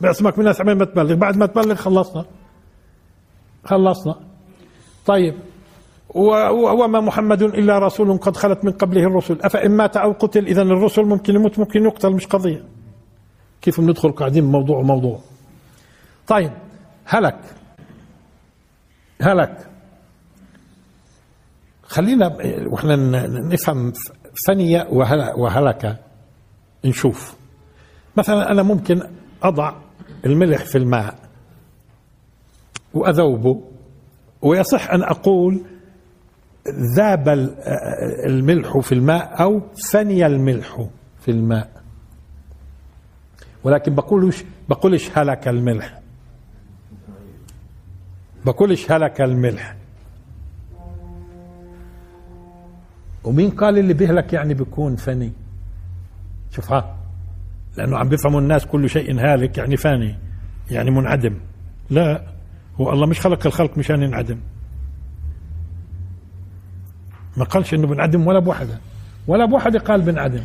[0.00, 1.14] بيعصمك من الناس حبين ما تبلغ.
[1.14, 2.24] بعد ما تبلغ خلصنا.
[3.64, 4.14] خلصنا.
[5.06, 5.34] طيب.
[6.14, 9.38] وما محمد إلا رسول قد خلت من قبله الرسل.
[9.42, 12.64] أفإن مات أو قتل اذا الرسل ممكن يموت ممكن يقتل مش قضية.
[13.62, 15.20] كيف بندخل قاعدين موضوع موضوع
[16.26, 16.52] طيب
[17.04, 17.40] هلك.
[19.22, 19.66] هلك.
[21.82, 22.96] خلينا وإحنا
[23.26, 23.92] نفهم
[24.46, 24.86] ثانية
[25.36, 26.00] وهلك.
[26.84, 27.36] نشوف.
[28.16, 29.02] مثلا أنا ممكن
[29.42, 29.74] أضع
[30.26, 31.18] الملح في الماء
[32.94, 33.62] وأذوبه
[34.42, 35.62] ويصح أن أقول
[36.96, 37.28] ذاب
[38.26, 40.86] الملح في الماء أو فني الملح
[41.20, 41.79] في الماء.
[43.64, 46.00] ولكن بقولش بقولش هلك الملح.
[48.46, 49.76] بقولش هلك الملح.
[53.24, 55.32] ومين قال اللي بيهلك يعني بيكون فني
[56.50, 56.96] شوف ها
[57.76, 60.16] لأنه عم بيفهموا الناس كل شيء هالك يعني فاني
[60.70, 61.34] يعني منعدم.
[61.90, 62.22] لا
[62.80, 64.38] هو الله مش خلق الخلق مشان ينعدم.
[67.36, 68.78] ما قالش إنه بنعدم ولا بوحدة.
[69.26, 70.42] ولا بوحدة قال بنعدم.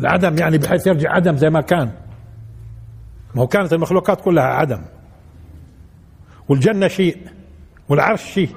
[0.00, 1.90] العدم يعني بحيث يرجع عدم زي ما كان.
[3.34, 4.82] ما هو كانت المخلوقات كلها عدم.
[6.48, 7.16] والجنة شيء
[7.88, 8.50] والعرش شيء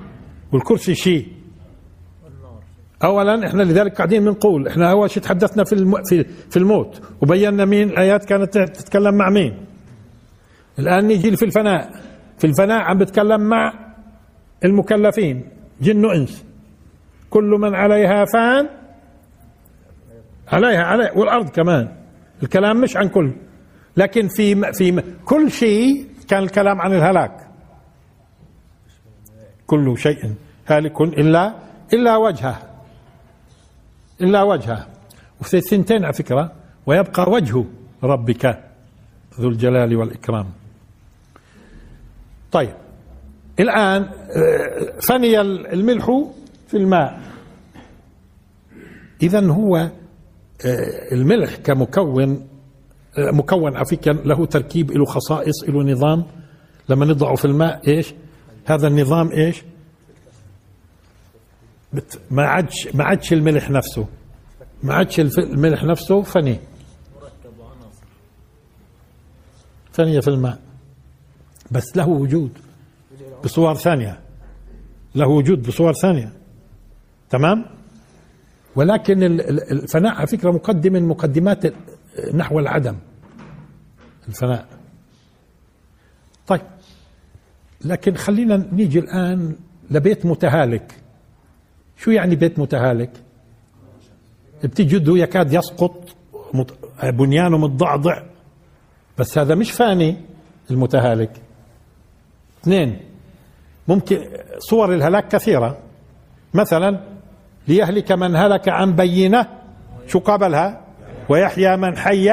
[0.52, 1.28] والكرسي شيء.
[3.04, 5.76] اولا إحنا لذلك قاعدين بنقول إحنا أول شيء تحدثنا في.
[6.10, 9.66] في في الموت وبينا مين الايات كانت تتكلم مع مين.
[10.80, 11.92] الآن نيجي في الفناء.
[12.38, 13.74] في الفناء عم بتكلم مع
[14.66, 15.44] المكلفين
[15.82, 16.46] جن وإنس.
[17.30, 18.70] كل من عليها فان
[20.54, 21.96] عليها عليها والأرض كمان.
[22.44, 23.32] الكلام مش عن كل
[23.98, 27.48] لكن في في كل شيء كان الكلام عن الهلاك.
[29.68, 30.34] كل شيء
[30.68, 31.54] هالك إلا
[31.94, 32.62] إلا وجهه.
[34.22, 34.88] إلا وجهه.
[35.42, 36.52] وفي الثنتين على فكرة
[36.86, 37.64] ويبقى وجه
[38.04, 38.60] ربك
[39.40, 40.46] ذو الجلال والإكرام.
[42.52, 42.74] طيب
[43.60, 46.06] الآن آه، فني الملح
[46.68, 47.22] في الماء.
[49.24, 49.92] اذا هو آه،
[51.12, 52.48] الملح كمكون
[53.18, 56.26] آه، مكون عفوا له تركيب له خصائص له نظام.
[56.90, 58.14] لما نضعه في الماء إيش؟
[58.66, 59.64] هذا النظام إيش؟
[62.32, 64.08] ما عادش ما عادش الملح نفسه.
[64.84, 66.60] ما عادش الملح نفسه فني.
[69.92, 70.60] فنية في الماء.
[71.72, 72.52] بس له وجود
[73.44, 74.20] بصور ثانية.
[75.16, 76.34] له وجود بصور ثانية.
[77.30, 77.66] تمام؟
[78.76, 81.64] ولكن ال- ال- الفناء على فكرة مقدم من مقدمات
[82.34, 82.96] نحو العدم.
[84.28, 84.68] الفناء.
[86.48, 86.62] طيب.
[87.86, 89.56] لكن خلينا نيجي الآن
[89.92, 90.94] لبيت متهالك.
[91.98, 93.12] شو يعني بيت متهالك؟
[94.64, 96.16] بتجده يكاد يسقط
[97.04, 98.24] بنيانه متضعضع.
[99.18, 100.18] بس هذا مش فاني
[100.72, 101.32] المتهالك.
[102.62, 103.00] اثنين.
[103.88, 104.20] ممكن
[104.60, 105.78] صور الهلاك كثيرة.
[106.54, 107.13] مثلا
[107.68, 109.48] ليهلك من هلك عن بينة.
[110.08, 110.82] شو قابلها؟
[111.30, 112.30] ويحيى من حي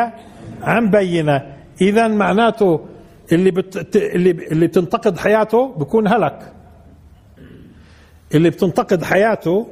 [0.62, 1.56] عن بينة.
[1.80, 2.86] إذا معناته
[3.32, 3.96] اللي بت...
[3.96, 6.52] اللي اللي بتنتقد حياته بكون هلك.
[8.34, 9.66] اللي بتنتقد حياته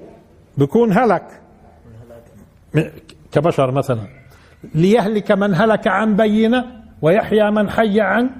[0.58, 1.40] بكون هلك.
[3.32, 4.00] كبشر مثلا.
[4.74, 6.64] ليهلك من هلك عن بينة
[7.02, 8.30] ويحيى من حي عن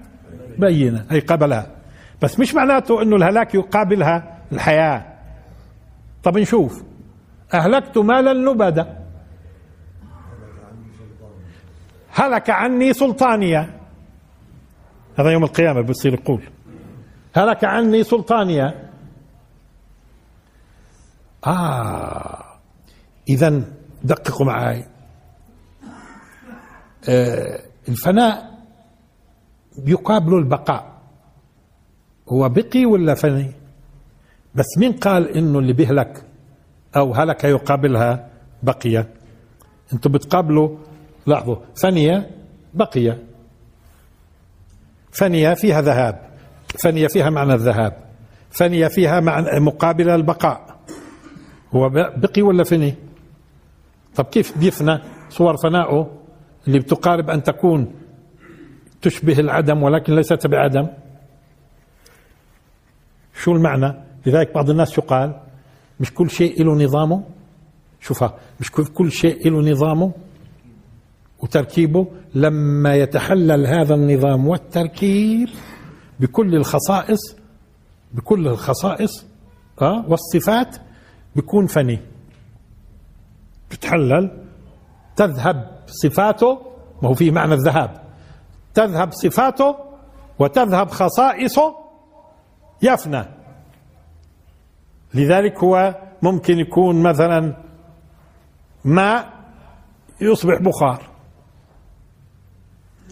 [0.59, 1.05] بينة.
[1.13, 1.67] أي قبلها
[2.23, 5.05] بس مش معناته أنه الهلاك يقابلها الحياة.
[6.23, 6.83] طب نشوف.
[7.55, 9.05] أهلكت مالا لبدا.
[12.11, 13.81] هلك عني سلطانية.
[15.19, 16.43] هذا يوم القيامة بصير يقول.
[17.35, 18.91] هلك عني سلطانية.
[21.47, 22.45] آه
[23.29, 23.63] إذا
[24.05, 24.85] دققوا معي
[27.09, 28.59] آه الفناء
[29.87, 30.99] يقابل البقاء.
[32.29, 33.53] هو بقي ولا فني؟
[34.55, 36.28] بس مين قال إنه اللي بيهلك
[36.97, 38.29] أو هلك يقابلها
[38.63, 39.07] بقي
[39.93, 40.77] أنتم بتقابلوا
[41.27, 42.31] لاحظوا فنية
[42.75, 43.17] بقي
[45.13, 46.29] فنية فيها ذهاب
[46.83, 48.09] فنية فيها معنى الذهاب
[48.51, 50.79] فنية فيها معنى مقابل البقاء.
[51.73, 52.95] هو بقي ولا فني؟
[54.15, 54.99] طب كيف بيفنى؟
[55.29, 56.11] صور فنائه
[56.67, 57.95] اللي بتقارب أن تكون
[59.03, 60.87] تشبه العدم ولكن ليست بعدم.
[63.35, 63.95] شو المعنى؟
[64.27, 65.41] لذلك بعض الناس شو قال
[66.01, 67.23] مش كل شيء له نظامه؟
[68.01, 70.13] شوفها مش كل- شيء له نظامه
[71.43, 75.49] وتركيبه لما يتحلل هذا النظام والتركيب
[76.21, 77.37] بكل الخصائص
[78.15, 79.27] بكل الخصائص
[79.83, 80.77] آه والصفات
[81.37, 82.01] بيكون فني.
[83.71, 84.31] بتحلل
[85.17, 86.59] تذهب صفاته
[87.03, 88.03] ما هو في معنى الذهاب
[88.75, 89.77] تذهب صفاته
[90.39, 91.75] وتذهب خصائصه
[92.83, 93.25] يفنى.
[95.15, 97.57] لذلك هو ممكن يكون مثلا
[98.85, 99.33] ماء
[100.21, 101.03] يصبح بخار.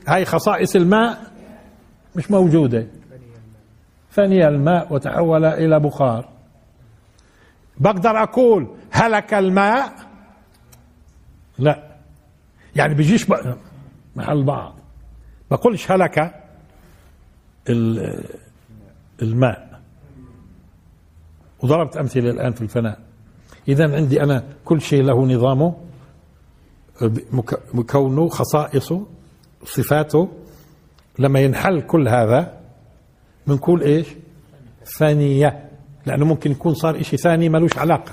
[0.09, 1.33] هاي خصائص الماء
[2.17, 2.87] مش موجودة.
[4.11, 6.29] فني الماء وتحول إلى بخار.
[7.79, 9.93] بقدر أقول هلك الماء؟
[11.59, 11.97] لا.
[12.77, 13.27] يعني بيجيش
[14.17, 14.75] محل بعض.
[15.51, 16.35] بقولش هلك
[17.69, 18.25] ال-
[19.23, 19.66] الماء.
[21.63, 22.99] وضربت أمثلة الآن في الفناء.
[23.69, 25.75] إذا عندي أنا كل شيء له نظامه
[27.33, 29.07] مك- مكونه خصائصه
[29.65, 30.29] صفاته
[31.19, 32.61] لما ينحل كل هذا
[33.47, 34.07] بنقول إيش؟
[34.99, 35.71] فانية
[36.07, 38.13] لأنه ممكن يكون صار إشي ثاني ملوش علاقة.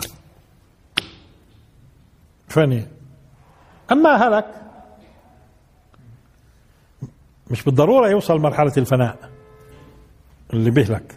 [2.48, 2.88] فانية
[3.92, 4.46] أما هلك
[7.52, 9.30] مش بالضرورة يوصل مرحلة الفناء
[10.54, 11.16] اللي بيهلك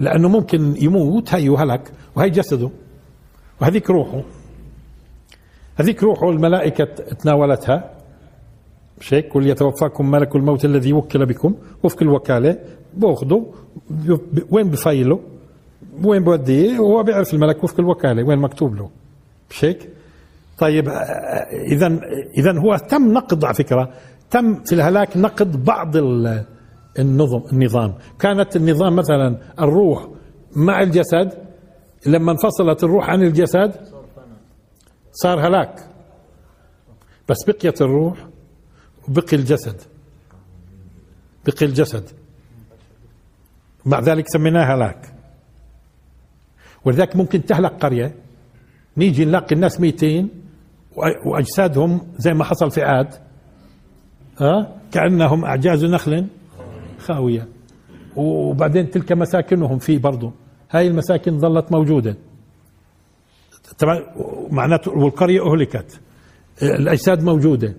[0.00, 2.70] لأنه ممكن يموت هي وهلك وهي جسده
[3.60, 4.22] وهذيك روحه.
[5.76, 6.84] هذيك روحه الملائكة
[7.14, 7.90] تناولتها.
[9.00, 12.58] مش هيك قل يتوفاكم ملك الموت الذي وكل بكم وفق الوكالة
[12.94, 13.42] باخده
[14.50, 15.20] وين بفايله؟
[16.04, 18.90] وين بوديه؟ وهو بيعرف الملك وفق الوكالة وين مكتوب له.
[19.50, 19.88] مش هيك
[20.58, 20.88] طيب
[21.72, 22.00] اذا
[22.38, 23.90] اذا هو تم نقد على فكرة
[24.30, 26.44] تم في الهلاك نقد بعض ال-
[27.00, 27.94] النظم النظام.
[28.18, 30.08] كانت النظام مثلا الروح
[30.56, 31.32] مع الجسد
[32.06, 33.74] لما انفصلت الروح عن الجسد
[35.12, 35.86] صار هلاك.
[37.28, 38.26] بس بقيت الروح
[39.08, 39.76] وبقي الجسد
[41.46, 42.04] بقي الجسد.
[43.86, 45.14] مع ذلك سميناه هلاك.
[46.84, 48.14] ولذلك ممكن تهلك قرية
[48.96, 50.28] نيجي نلاقي الناس ميتين
[50.94, 53.14] وأ- وأجسادهم زي ما حصل في عاد.
[54.40, 56.26] ها؟ كأنهم أعجاز نخل.
[57.00, 57.48] خاوية.
[58.16, 60.32] وبعدين تلك مساكنهم في برضو.
[60.70, 62.16] هاي المساكن ظلت موجودة.
[63.78, 64.00] طبعا
[64.50, 66.00] معناته والقرية أهلكت.
[66.62, 67.74] الأجساد موجودة.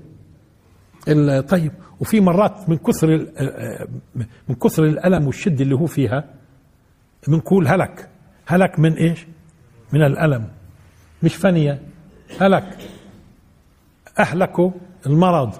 [1.49, 3.07] طيب وفي مرات من كثر
[4.49, 6.24] من كثر الألم والشدة اللي هو فيها
[7.28, 8.09] بنقول هلك.
[8.47, 9.28] هلك من إيش؟
[9.93, 10.47] من الألم.
[11.24, 11.82] مش فنية.
[12.41, 12.78] هلك.
[14.19, 14.72] أهلكوا
[15.05, 15.53] المرض.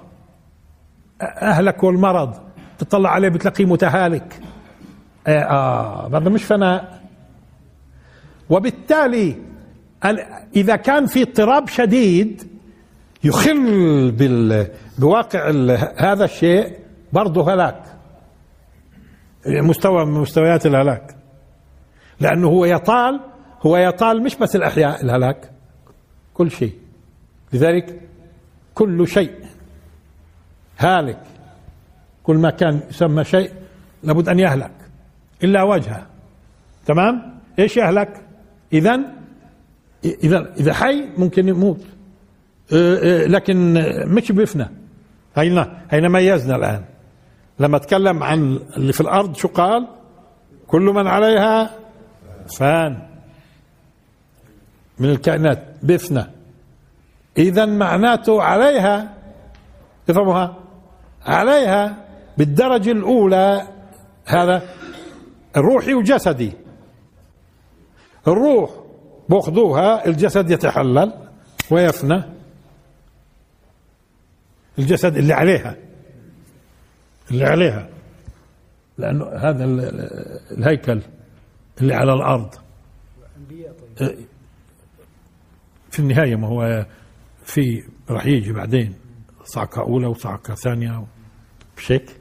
[1.42, 2.36] أهلكوا المرض.
[2.84, 4.40] تطلع عليه بتلاقيه متهالك.
[5.28, 7.02] آه, آه هذا مش فناء.
[8.50, 9.36] وبالتالي
[10.56, 12.48] إذا كان في اضطراب شديد
[13.24, 14.68] يخل بال
[15.00, 15.50] بواقع
[15.98, 16.78] هذا الشيء
[17.14, 17.84] برضه هلاك.
[19.48, 21.16] مستوى من مستويات الهلاك.
[22.20, 23.20] لأنه هو يطال
[23.62, 25.52] هو يطال مش بس الأحياء الهلاك.
[26.34, 26.74] كل شيء.
[27.54, 28.02] لذلك
[28.74, 29.34] كل شيء
[30.78, 31.20] هالك.
[32.24, 33.52] كل ما كان يسمى شيء
[34.04, 34.72] لابد أن يهلك
[35.44, 36.06] إلا وجهه.
[36.86, 38.22] تمام؟ إيش يهلك؟
[38.74, 39.00] إذا
[40.06, 41.82] إذا إذا حي ممكن يموت.
[42.72, 43.74] إيه، إيه، لكن
[44.08, 44.70] مش بيفنى.
[45.36, 46.84] هينا هينا ميزنا الآن.
[47.60, 49.88] لما تكلم عن اللي في الأرض شو قال؟
[50.68, 51.70] كل من عليها
[52.58, 53.02] فان.
[55.00, 56.24] من الكائنات بيفنى.
[57.38, 59.14] إذا معناته عليها
[60.10, 60.56] افهموها
[61.26, 62.01] عليها
[62.38, 63.68] بالدرجة الأولى
[64.26, 64.70] هذا
[65.58, 66.54] الروحي وجسدي.
[68.28, 68.72] الروح
[69.30, 71.14] بأخذوها الجسد يتحلل
[71.72, 72.24] ويفنى.
[74.80, 75.76] الجسد اللي عليها
[77.32, 77.90] اللي عليها.
[78.98, 79.66] لأنه هذا
[80.52, 81.02] الهيكل
[81.82, 82.56] اللي على الأرض.
[85.92, 86.86] في النهاية ما هو
[87.46, 88.96] في راح يجي بعدين
[89.44, 91.06] صعقة أولى وصعقة ثانية
[91.88, 92.21] هيك؟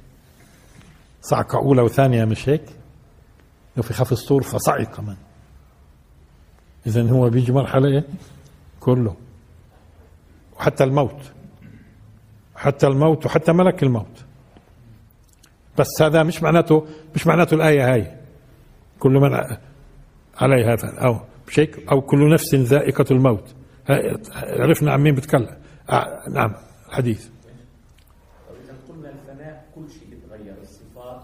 [1.21, 2.65] صعقة أولى وثانية مش هيك؟
[3.79, 5.17] وفي خف الصور فصعق كمان.
[6.87, 8.05] إذا هو بيجي مرحلة إيه؟
[8.81, 9.17] كله.
[10.57, 11.33] وحتى الموت.
[12.57, 14.25] حتى الموت وحتى ملك الموت.
[15.79, 18.17] بس هذا مش معناته مش معناته الآية هاي.
[18.99, 19.35] كل من
[20.37, 23.55] عليها أو شيء أو كل نفس ذائقة الموت.
[24.43, 25.61] عرفنا عن مين بتكلم.
[25.91, 26.55] آه نعم
[26.91, 27.29] حديث
[28.65, 31.23] إذا قلنا الفناء كل شيء يتغير الصفات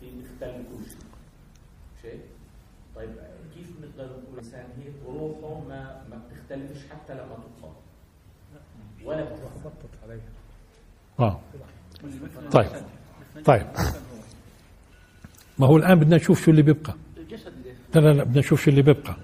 [0.00, 1.00] في اختل كل شيء
[2.02, 2.20] شيء
[2.96, 3.10] طيب
[3.54, 7.76] كيف نقدر نقول الإنسان هيك وروحه ما ما بتختلفش حتى لما تطلق
[9.04, 10.20] ولا بتخبطت عليها
[11.20, 11.40] آه
[12.52, 12.70] طيب.
[13.44, 13.66] طيب.
[15.58, 16.94] ما هو الآن بدنا نشوف شو اللي بيبقى.
[17.94, 19.16] لا لا لا بدنا نشوف شو اللي بيبقى.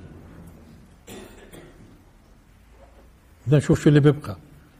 [3.47, 4.37] بدنا نشوف شو اللي بيبقى.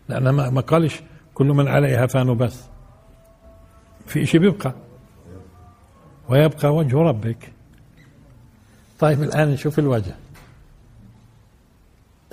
[0.09, 1.01] لأن ما, ما قالش
[1.35, 2.61] كل من عليها فان بس
[4.07, 4.75] في شيء بيبقى.
[6.29, 7.53] ويبقى وجه ربك.
[8.99, 10.15] طيب الآن نشوف الوجه.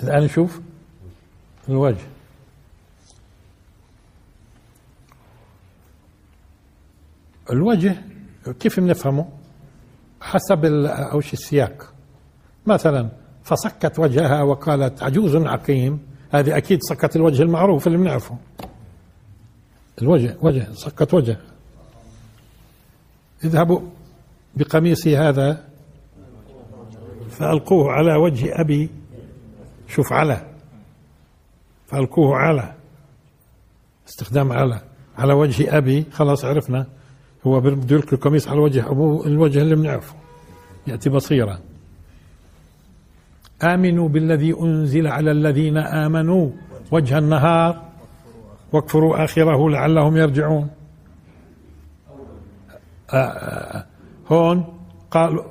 [0.02, 0.60] الآن نشوف
[1.68, 2.06] الوجه.
[7.52, 7.96] الوجه
[8.60, 9.28] كيف بنفهمه؟
[10.20, 11.92] حسب أوش السياق.
[12.66, 13.08] مثلا
[13.44, 16.00] فصكت وجهها وقالت عجوز عقيم.
[16.32, 18.36] هذه أكيد صكت الوجه المعروف اللي بنعرفه.
[20.02, 21.36] الوجه وجه صكت وجه.
[23.44, 23.80] اذهبوا
[24.56, 25.64] بقميصي هذا.
[27.30, 28.90] فألقوه على وجه أبي
[29.88, 30.46] شوف على
[31.86, 32.74] فألقوه على
[34.08, 34.80] استخدام على
[35.18, 36.86] على وجه أبي خلاص عرفنا.
[37.46, 40.14] هو بده يلقي القميص على وجه أبوه الوجه اللي بنعرفه.
[40.86, 41.58] يأتي بصيرا.
[43.62, 46.50] آمنوا بالذي أنزل على الذين آمنوا.
[46.90, 47.82] وجه النهار.
[48.72, 50.70] واكفروا آخره لعلهم يرجعون.
[53.12, 53.86] آه، آه،
[54.28, 54.64] هون
[55.10, 55.44] قال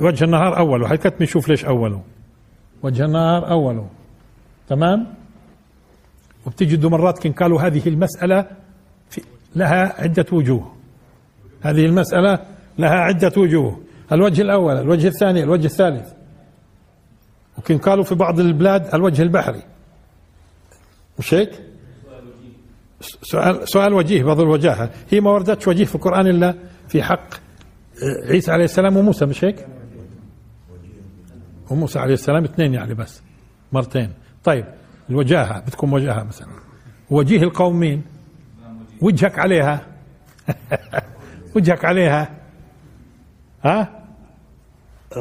[0.00, 0.92] وجه النهار أوله.
[0.92, 2.02] هي كتمي شوف ليش أوله.
[2.82, 3.88] وجه النهار أوله.
[4.68, 5.14] تمام؟
[6.46, 8.46] وبتجدوا مرات كن قالوا هذه المسألة
[9.56, 10.73] لها عدة وجوه.
[11.64, 12.38] هذه المسألة
[12.78, 13.80] لها عدة وجوه.
[14.12, 16.12] الوجه الأول الوجه الثاني الوجه الثالث.
[17.58, 19.62] وكن قالوا في بعض البلاد الوجه البحري.
[21.18, 21.50] مش هيك؟
[23.22, 24.90] سؤال سؤال وجيه بعض الوجاهة.
[25.10, 26.54] هي ما وردتش وجيه في القرآن إلا
[26.88, 29.66] في حق آه، عيسى عليه السلام وموسى مش هيك؟
[31.70, 33.22] وموسى عليه السلام اثنين يعني بس
[33.72, 34.12] مرتين.
[34.44, 34.64] طيب
[35.10, 36.48] الوجاهة بتكون وجاهة مثلا.
[37.10, 38.02] وجيه القوم مين؟
[39.02, 39.86] وجهك عليها.
[41.54, 42.30] وجهك عليها.
[43.64, 44.04] ها؟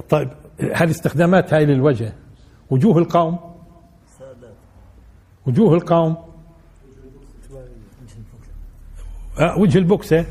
[0.09, 0.29] طيب
[0.59, 2.13] هذه استخدامات هاي للوجه؟
[2.69, 3.39] وجوه القوم؟
[5.45, 6.17] وجوه القوم؟
[9.39, 10.25] آه وجه البكسة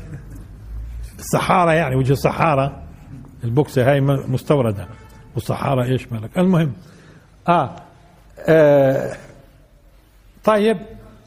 [1.19, 2.83] الصحارى يعني وجه الصحارى
[3.43, 4.87] البكسة هاي مستوردة.
[5.35, 6.73] والصحارى إيش مالك؟ المهم
[7.47, 7.75] آه,
[8.47, 9.17] آه
[10.43, 10.77] طيب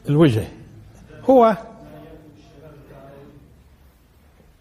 [0.09, 0.47] الوجه.
[1.29, 1.57] هو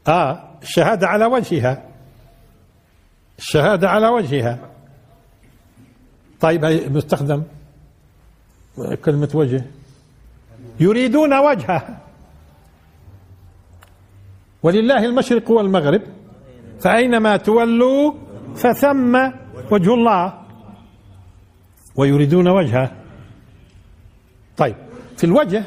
[0.09, 1.83] آه الشهادة على وجهها.
[3.39, 4.59] الشهادة على وجهها.
[6.41, 6.65] طيب
[6.97, 7.43] مستخدم؟
[9.05, 9.65] كلمة وجه.
[10.81, 11.99] يريدون وجهه.
[14.63, 16.03] ولله المشرق والمغرب
[16.81, 18.13] فأينما تولوا
[18.57, 19.31] فثم
[19.71, 20.43] وجه الله.
[21.97, 22.93] ويريدون وجهه.
[24.57, 24.77] طيب
[25.17, 25.65] في الوجه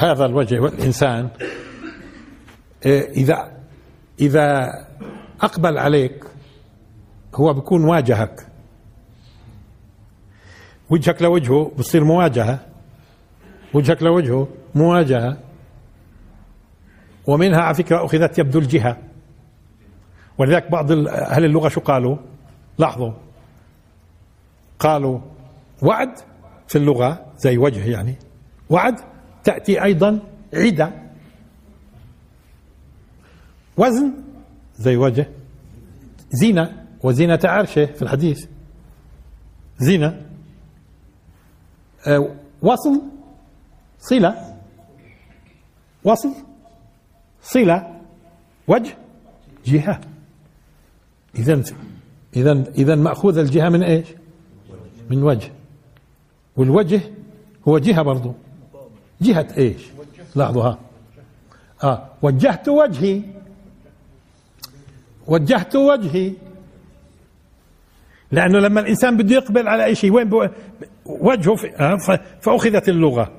[0.00, 1.28] هذا الوجه والإنسان
[2.86, 3.52] إيه، إذا
[4.20, 4.70] إذا
[5.40, 6.24] أقبل عليك
[7.34, 8.46] هو بيكون واجهك.
[10.90, 12.58] وجهك لوجهه بصير مواجهة.
[13.74, 15.36] وجهك لوجهه مواجهة.
[17.26, 18.96] ومنها على فكرة أخذت يبدو الجهة.
[20.38, 22.16] ولذلك بعض أهل اللغة شو قالوا؟
[22.78, 23.12] لاحظوا.
[24.78, 25.20] قالوا
[25.82, 26.18] وعد
[26.68, 28.14] في اللغة زي وجه يعني.
[28.70, 29.09] وعد
[29.44, 30.20] تأتي أيضا
[30.54, 30.92] عدة.
[33.76, 34.12] وزن
[34.76, 35.28] زي وجه.
[36.30, 38.46] زينة وزينة عرشه في الحديث.
[39.78, 40.22] زينة.
[42.06, 43.02] أه وصل.
[44.00, 44.56] صلة.
[46.04, 46.32] وصل.
[47.42, 48.00] صلة.
[48.68, 48.96] وجه.
[49.66, 50.00] جهة.
[51.38, 51.62] إذا
[52.36, 54.06] إذا إذا مأخوذ الجهة من إيش؟
[55.10, 55.52] من وجه.
[56.56, 57.00] والوجه
[57.68, 58.34] هو جهة برضو.
[59.20, 59.82] جهة إيش؟
[60.36, 60.78] لاحظوا ها.
[61.82, 63.22] آه وجهت وجهي.
[65.26, 66.32] وجهت وجهي.
[68.32, 70.50] لأنه لما الإنسان بده يقبل على أي شيء وين
[71.06, 71.96] وجهه في آه
[72.40, 73.32] فأخذت اللغة.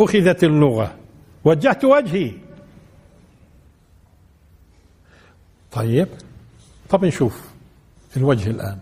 [0.00, 0.94] أخذت اللغة.
[1.44, 2.32] وجهت وجهي.
[5.72, 6.08] طيب
[6.90, 7.40] طب نشوف
[8.16, 8.78] الوجه الآن.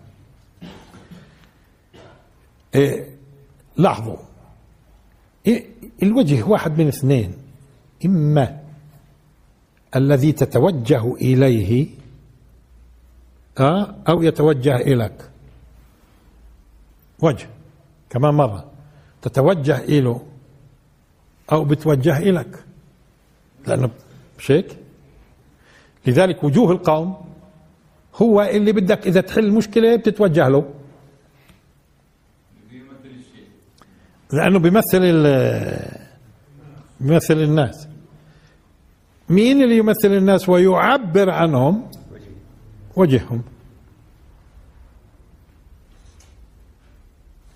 [2.75, 3.07] إيه
[3.77, 4.17] لاحظوا.
[6.03, 7.33] الوجه واحد من اثنين.
[8.05, 8.59] إما
[9.95, 11.87] الذي تتوجه إليه
[13.59, 15.29] آه أو يتوجه إليك.
[17.19, 17.47] وجه
[18.09, 18.71] كمان مرة.
[19.21, 20.21] تتوجه إله
[21.51, 22.63] أو بتوجه إليك.
[23.67, 23.89] لأنه
[24.39, 24.77] مش هيك
[26.05, 27.15] لذلك وجوه القوم
[28.15, 30.73] هو اللي بدك إذا تحل مشكلة بتتوجه له.
[34.33, 35.01] لأنه بيمثل
[36.99, 37.87] بيمثل الناس.
[39.29, 41.91] مين اللي يمثل الناس ويعبر عنهم؟
[42.95, 43.43] وجههم.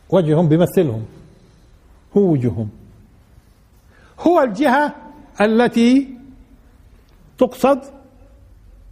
[0.09, 1.05] وجههم بيمثلهم.
[2.17, 2.69] هو وجههم.
[4.19, 4.95] هو الجهة
[5.41, 6.17] التي
[7.37, 7.81] تقصد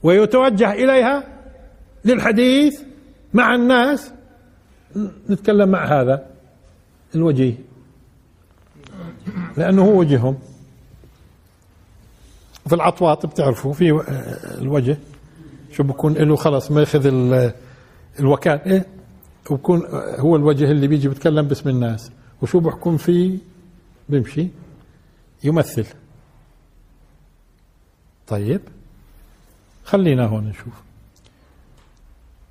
[0.03, 1.23] ويتوجه إليها
[2.05, 2.81] للحديث
[3.33, 4.11] مع الناس.
[5.29, 6.27] نتكلم مع هذا
[7.15, 7.74] الوجيه.
[9.57, 10.37] لأنه هو وجههم.
[12.67, 13.91] في العطواط بتعرفوا في
[14.61, 14.97] الوجه
[15.71, 17.05] شو بكون له خلص ما ياخذ
[18.19, 18.85] الوكالة إيه؟
[19.49, 19.81] وبكون
[20.19, 22.11] هو الوجه اللي بيجي بيتكلم باسم الناس.
[22.41, 23.37] وشو بحكم فيه؟
[24.09, 24.47] بيمشي.
[25.43, 25.85] يمثل.
[28.27, 28.61] طيب.
[29.83, 30.73] خلينا هون نشوف.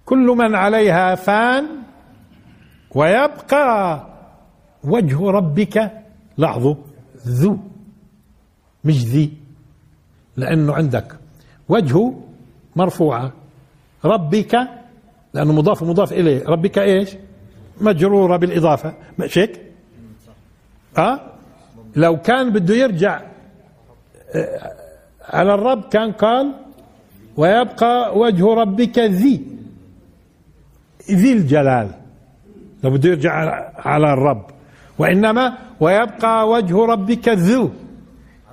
[0.04, 1.66] كل من عليها فان
[2.90, 4.06] ويبقى
[4.84, 6.03] وجه ربك
[6.38, 6.74] لاحظوا؟
[7.26, 7.58] ذو.
[8.84, 9.32] مش ذي.
[10.36, 11.16] لأنه عندك
[11.68, 12.20] وجهه
[12.76, 13.32] مرفوعة.
[14.04, 14.56] ربك
[15.34, 16.44] لأنه مضاف مضاف إليه.
[16.46, 17.10] ربك إيش؟
[17.80, 18.94] مجرورة بالإضافة.
[19.18, 19.60] مش هيك؟
[20.98, 21.20] أه؟
[21.96, 23.20] لو كان بده يرجع
[24.34, 24.72] آه،
[25.28, 26.54] على الرب كان قال
[27.36, 29.46] ويبقى وجه ربك ذي.
[31.10, 31.90] ذي الجلال.
[32.84, 33.32] لو بده يرجع
[33.76, 34.53] على الرب.
[34.98, 37.70] وإنما ويبقى وجه ربك ذو.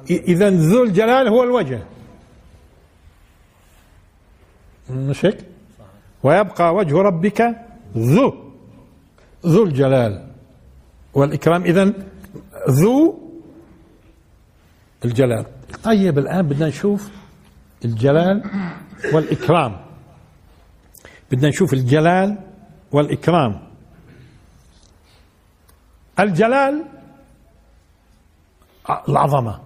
[0.10, 1.84] إذا ذو الجلال هو الوجه.
[4.89, 5.46] مش هيك؟
[6.24, 7.56] ويبقى وجه ربك
[7.98, 8.34] ذو.
[9.46, 10.28] ذو الجلال
[11.14, 11.64] والإكرام.
[11.64, 11.94] إذا
[12.70, 13.20] ذو
[15.06, 15.46] الجلال.
[15.84, 17.10] طيب الآن بدنا نشوف
[17.86, 18.44] الجلال
[19.14, 19.82] والإكرام.
[21.32, 22.38] بدنا نشوف الجلال
[22.92, 23.70] والإكرام.
[26.20, 26.84] الجلال
[29.09, 29.59] العظمة.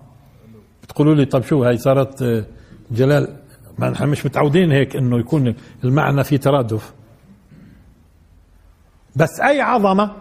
[0.84, 2.46] بتقولوا لي طب شو هاي صارت آه،
[2.92, 3.36] جلال؟
[3.80, 6.94] ما نحن مش متعودين هيك إنه يكون المعنى في ترادف.
[9.16, 10.12] بس أي عظمة؟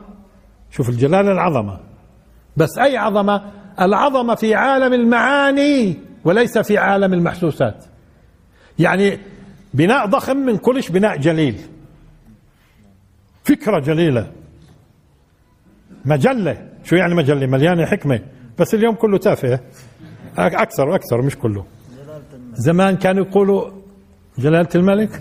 [0.70, 1.81] شوف الجلال العظمة.
[2.57, 7.85] بس أي عظمة؟ العظمة في عالم المعاني وليس في عالم المحسوسات.
[8.79, 9.18] يعني
[9.75, 11.61] بناء ضخم من كلش بناء جليل.
[13.45, 14.33] فكرة جليلة.
[16.05, 16.69] مجلة.
[16.85, 18.21] شو يعني مجلة؟ مليانة حكمة.
[18.59, 19.61] بس اليوم كله تافه.
[20.39, 21.65] أكثر وأكثر مش كله.
[22.55, 23.71] زمان كانوا يقولوا
[24.39, 25.21] جلالة الملك؟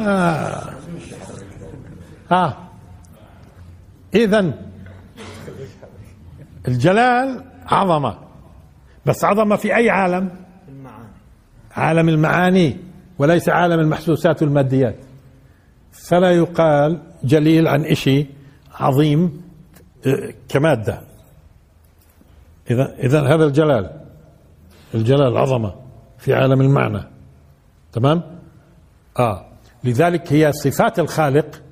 [0.00, 0.70] آه.
[2.32, 2.56] آه.
[4.14, 4.54] إذا
[6.68, 8.18] الجلال عظمة.
[9.06, 10.30] بس عظمة في أي عالم؟
[11.76, 12.76] عالم المعاني
[13.18, 14.96] وليس عالم المحسوسات والماديات.
[15.92, 18.26] فلا يقال جليل عن إشي
[18.74, 19.42] عظيم
[20.06, 21.00] آه، كمادة.
[22.70, 24.00] إذا إذا هذا الجلال
[24.94, 25.74] الجلال العظمة
[26.18, 27.02] في عالم المعنى.
[27.92, 28.22] تمام؟
[29.18, 29.46] آه.
[29.84, 31.62] لذلك هي صفات الخالق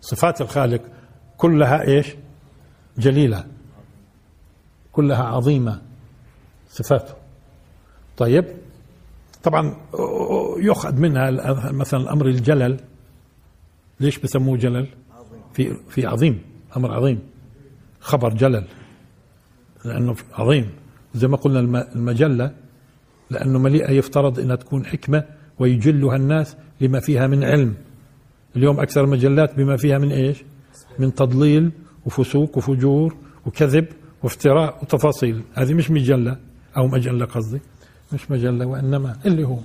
[0.00, 0.82] صفات الخالق
[1.36, 2.14] كلها إيش؟
[2.98, 3.44] جليلة.
[4.92, 5.82] كلها عظيمة
[6.68, 7.14] صفاته.
[8.16, 8.44] طيب؟
[9.42, 9.76] طبعا
[10.56, 11.30] يؤخذ منها
[11.72, 12.80] مثلا أمر الجلل.
[14.00, 14.88] ليش بسموه جلل؟
[15.52, 16.42] في في عظيم
[16.76, 17.18] أمر عظيم.
[18.00, 18.64] خبر جلل
[19.84, 20.70] لأنه عظيم.
[21.14, 21.60] زي ما قلنا
[21.94, 22.54] المجلة
[23.30, 25.24] لأنه مليئة يفترض إنها تكون حكمة
[25.58, 27.74] ويجلها الناس لما فيها من علم.
[28.56, 30.44] اليوم أكثر المجلات بما فيها من إيش؟
[30.98, 31.72] من تضليل
[32.06, 33.86] وفسوق وفجور وكذب
[34.22, 35.42] وافتراء وتفاصيل.
[35.54, 36.36] هذه مش مجلة
[36.76, 37.60] أو مجلة قصدي.
[38.12, 39.58] مش مجلة وإنما اللي هو.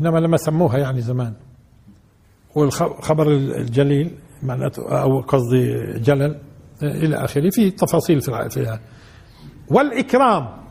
[0.00, 1.34] إنما لما سموها يعني زمان.
[2.56, 6.40] والخبر الجليل معناته أو قصدي جلل
[6.82, 8.80] إلى آخره في تفاصيل فيها.
[9.70, 10.66] والإكرام.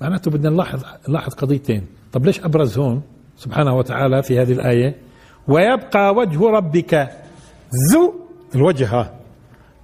[0.00, 1.86] معناته بدنا نلاحظ نلاحظ قضيتين.
[2.12, 3.02] طب ليش أبرز هون؟
[3.36, 4.94] سبحانه وتعالى في هذه الآية.
[5.48, 6.94] ويبقى وجه ربك
[7.92, 8.14] ذو
[8.54, 9.10] الوجه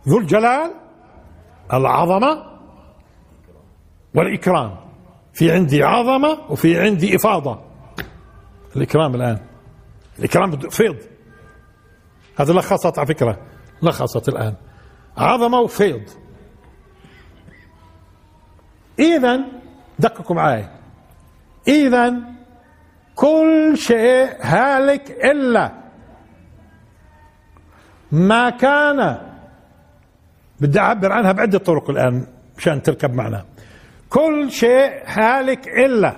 [0.09, 0.71] ذو الجلال
[1.73, 2.45] العظمة
[4.15, 4.84] والإكرام.
[5.35, 7.61] في عندي عظمة وفي عندي إفاضة.
[8.77, 9.39] الإكرام الآن.
[10.19, 10.97] الإكرام فيض.
[12.37, 13.39] هذا لخصت على فكرة.
[13.83, 14.55] لخصت الآن.
[15.17, 16.03] عظمة وفيض.
[18.99, 19.41] اذا
[19.99, 20.69] دققوا معي
[21.69, 22.15] اذا
[23.15, 25.73] كل شيء هالك إلا.
[28.13, 29.19] ما كان
[30.61, 32.27] بدي أعبر عنها بعدة طرق الآن
[32.57, 33.45] مشان تركب معنا.
[34.15, 36.17] كل شيء هالك إلا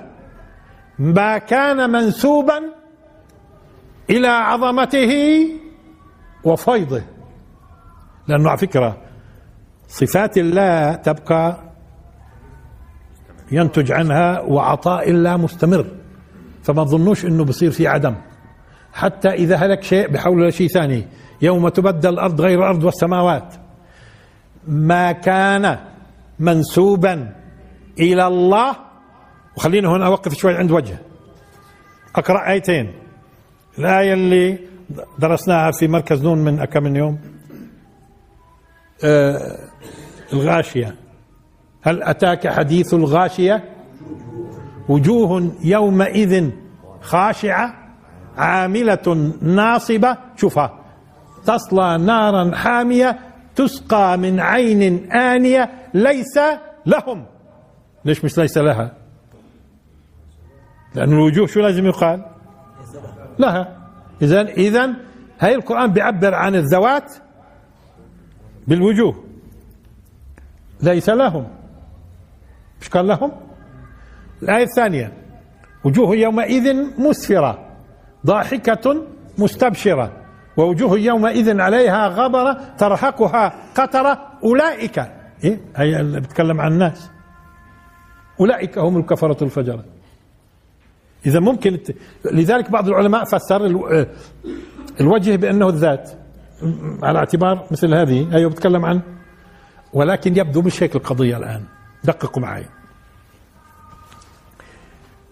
[0.99, 2.61] ما كان منسوبا
[4.11, 5.13] إلى عظمته
[6.45, 7.03] وفيضه.
[8.29, 8.97] لأنه على فكرة
[9.89, 11.57] صفات الله تبقى
[13.53, 15.87] ينتج عنها وعطاء الله مستمر.
[16.63, 18.15] فما تظنوش إنه بصير في عدم.
[18.93, 21.07] حتى إذا هلك شيء بحول لشيء ثاني
[21.43, 23.55] يوم تبدل الأرض غير الأرض والسماوات
[24.69, 25.79] ما كان
[26.39, 27.46] منسوبا
[27.99, 28.77] إلى الله.
[29.57, 30.99] وخلينا هنا أوقف شوي عند وجه
[32.17, 32.95] أقرأ آيتين.
[33.79, 34.59] الآية اللي
[35.19, 37.19] درسناها في مركز نون من كم من يوم.
[39.05, 39.59] آه
[40.33, 40.95] الغاشية.
[41.83, 43.65] هل أتاك حديث الغاشية؟
[44.89, 46.51] وجوه يومئذ
[47.01, 47.75] خاشعة
[48.37, 50.17] عاملة ناصبة.
[50.37, 50.85] شوفها.
[51.45, 53.19] تصلى نارا حامية
[53.55, 56.39] تسقى من عين آنية ليس
[56.87, 57.27] لهم.
[58.07, 58.93] ليش مش ليس لها؟
[60.95, 62.25] لأن الوجوه شو لازم يقال؟
[63.39, 63.77] لها.
[64.23, 64.95] إذا إذا
[65.41, 67.13] هاي القرآن بيعبر عن الذوات
[68.69, 69.25] بالوجوه.
[70.83, 71.47] ليس لهم.
[72.81, 73.33] مش قال لهم؟
[74.43, 75.13] الآية الثانية.
[75.85, 77.67] وجوه يومئذ مسفرة
[78.27, 79.07] ضاحكة
[79.39, 80.13] مستبشرة.
[80.57, 84.99] ووجوه يومئذ عليها غبرة ترهقها قترة أولئك.
[85.45, 87.11] إيه؟ هي بتكلم عن الناس.
[88.41, 89.85] أولئك هم الكفرة الفجرة.
[91.27, 91.79] إذا ممكن
[92.33, 93.67] لذلك بعض العلماء فسر
[95.01, 96.11] الوجه بأنه الذات.
[97.03, 98.35] على اعتبار مثل هذه.
[98.37, 99.01] أيوة بتكلم عن؟
[99.93, 101.65] ولكن يبدو مش هيك القضية الآن.
[102.05, 102.67] دققوا معي.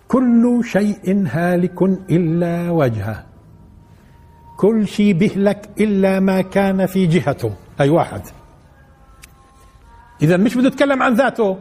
[0.09, 3.25] كل شيء هالك إلا وجهه.
[4.57, 7.55] كل شيء بيهلك إلا ما كان في جهته.
[7.81, 8.23] أي واحد.
[10.23, 11.59] إذا مش بده يتكلم عن ذاته.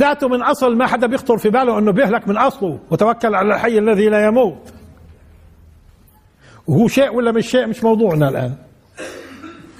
[0.00, 2.78] ذاته من أصل ما حدا بيخطر في باله أنه بيهلك من أصله.
[2.90, 4.74] وتوكل على الحي الذي لا يموت.
[6.66, 8.54] وهو شيء ولا مش شيء؟ مش موضوعنا الآن.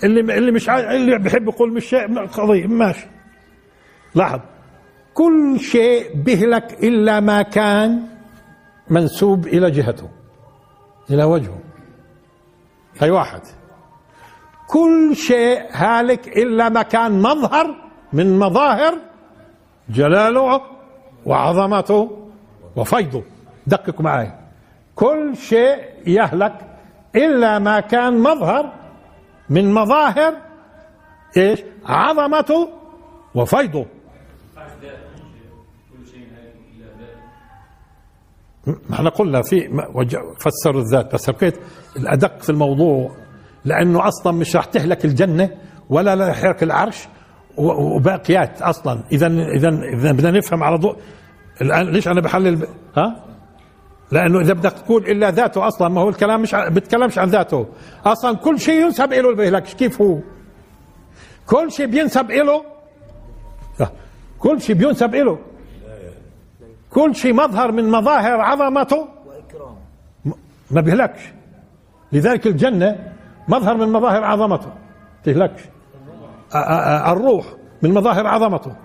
[0.05, 3.07] اللي اللي مش اللي بحب يقول مش شيء قضية ماشي.
[4.15, 4.41] لاحظ.
[5.15, 8.03] كل شيء بهلك إلا ما كان
[8.91, 10.09] منسوب إلى جهته.
[11.11, 11.59] إلى وجهه.
[12.99, 13.41] هي واحد.
[14.69, 18.99] كل شيء هالك إلا ما كان مظهر من مظاهر
[19.89, 20.61] جلاله
[21.27, 22.29] وعظمته
[22.77, 23.23] وفيضه.
[23.67, 24.33] دقق معي
[24.95, 26.55] كل شيء يهلك
[27.17, 28.73] إلا ما كان مظهر
[29.51, 30.35] من مظاهر
[31.37, 32.69] إيش؟ عظمته
[33.35, 33.87] وفيضه.
[38.67, 39.83] ما إحنا قلنا في
[40.39, 41.55] فسروا الذات بس بقيت
[41.97, 43.17] الأدق في الموضوع
[43.65, 45.51] لأنه أصلا مش راح تهلك الجنة
[45.91, 47.09] ولا لا يحرك العرش
[47.57, 49.01] وباقيات أصلا.
[49.13, 50.97] إذا إذا إذا بدنا نفهم على ضوء.
[51.63, 53.25] الآن ليش أنا بحلل ب- ها؟
[54.13, 57.67] لأنه إذا بدك تقول إلا ذاته أصلا ما هو الكلام مش ع- بتكلمش عن ذاته.
[58.07, 60.19] أصلا كل شيء ينسب إله اللي بيهلكش كيف هو؟
[61.47, 62.31] كل شيء بينسب
[63.81, 63.91] آه.
[64.39, 65.39] كل شيء بينسب إله
[66.91, 68.97] كل شيء مظهر من مظاهر عظمته
[69.27, 69.77] وإكرام
[70.71, 71.21] ما بيهلكش.
[72.13, 73.13] لذلك الجنة
[73.49, 74.73] مظهر من مظاهر عظمته.
[75.25, 75.61] تهلكش.
[77.13, 77.47] الروح
[77.83, 78.77] من مظاهر عظمته.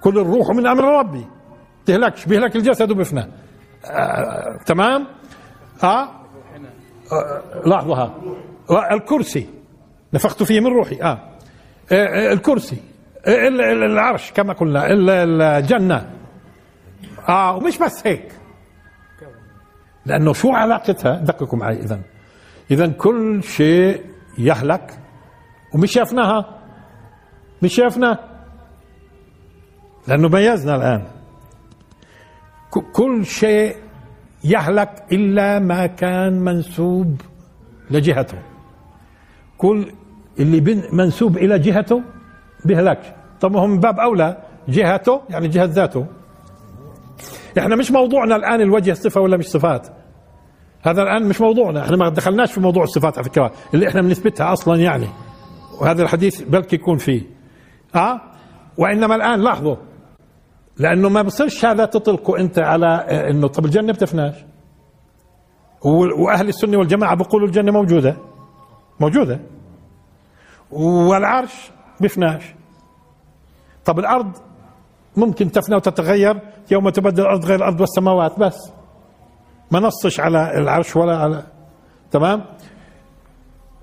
[0.00, 1.26] كل الروح من أمر ربي.
[1.86, 3.26] تهلكش بيهلك الجسد وبفنى
[4.66, 5.06] تمام؟
[5.84, 6.08] آه
[7.12, 7.94] آه، لحظة.
[7.94, 8.14] ها.
[8.94, 9.46] الكرسي.
[10.14, 11.02] نفخت فيه من روحي.
[11.02, 11.18] آه,
[11.92, 12.76] آه الكرسي.
[13.26, 14.86] ال- ال- العرش كما قلنا.
[14.86, 15.10] ال-
[15.42, 16.10] الجنة.
[17.28, 17.56] آه.
[17.56, 18.32] ومش بس هيك.
[20.06, 22.00] لأنه شو علاقتها؟ دققوا معي اذا
[22.70, 24.04] اذا كل شيء
[24.38, 24.98] يهلك.
[25.74, 26.57] ومش شافناها.
[27.62, 28.18] مش شافنا
[30.08, 31.02] لأنه ميزنا الآن.
[32.74, 33.76] ك- كل شيء
[34.44, 37.20] يهلك إلا ما كان منسوب
[37.90, 38.38] لجهته.
[39.58, 39.92] كل
[40.40, 42.02] اللي منسوب إلى جهته
[42.64, 44.36] بيهلك طب هو من باب أولى؟
[44.68, 46.06] جهته يعني جهة ذاته.
[47.58, 49.88] إحنا مش موضوعنا الآن الوجه صفة ولا مش صفات.
[50.82, 51.84] هذا الآن مش موضوعنا.
[51.84, 53.52] إحنا ما دخلناش في موضوع الصفات على فكرة.
[53.74, 55.06] اللي إحنا بنثبتها أصلا يعني.
[55.80, 57.22] وهذا الحديث بلكي يكون فيه.
[57.98, 58.20] آه
[58.78, 59.76] وإنما الآن لاحظوا
[60.76, 64.34] لأنه ما بصيرش هذا تطلقوا أنت على آه، إنه طب الجنة بتفناش.
[66.18, 68.16] وأهل السنة والجماعة بيقولوا الجنة موجودة.
[69.00, 69.40] موجودة.
[70.70, 71.70] والعرش
[72.00, 72.42] بفناش
[73.84, 74.32] طب الأرض
[75.16, 76.40] ممكن تفنى وتتغير
[76.70, 78.72] يوم تبدل الأرض غير الأرض والسماوات بس.
[79.70, 81.42] ما نصش على العرش ولا على
[82.10, 82.44] تمام؟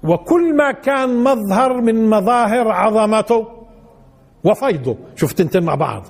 [0.04, 3.65] وكل ما كان مظهر من مظاهر عظمته
[4.46, 4.98] وفيضه.
[5.16, 6.04] شفت انت مع بعض.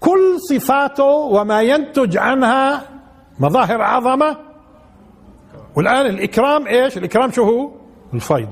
[0.00, 2.88] كل صفاته وما ينتج عنها
[3.38, 4.36] مظاهر عظمة.
[5.76, 7.70] والآن الإكرام إيش؟ الإكرام شو هو؟
[8.14, 8.48] الفيض.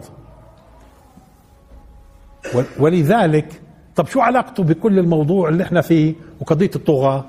[2.55, 3.61] ول- ولذلك
[3.97, 7.25] طب شو علاقته بكل الموضوع اللي إحنا فيه؟ وقضية الطغاة.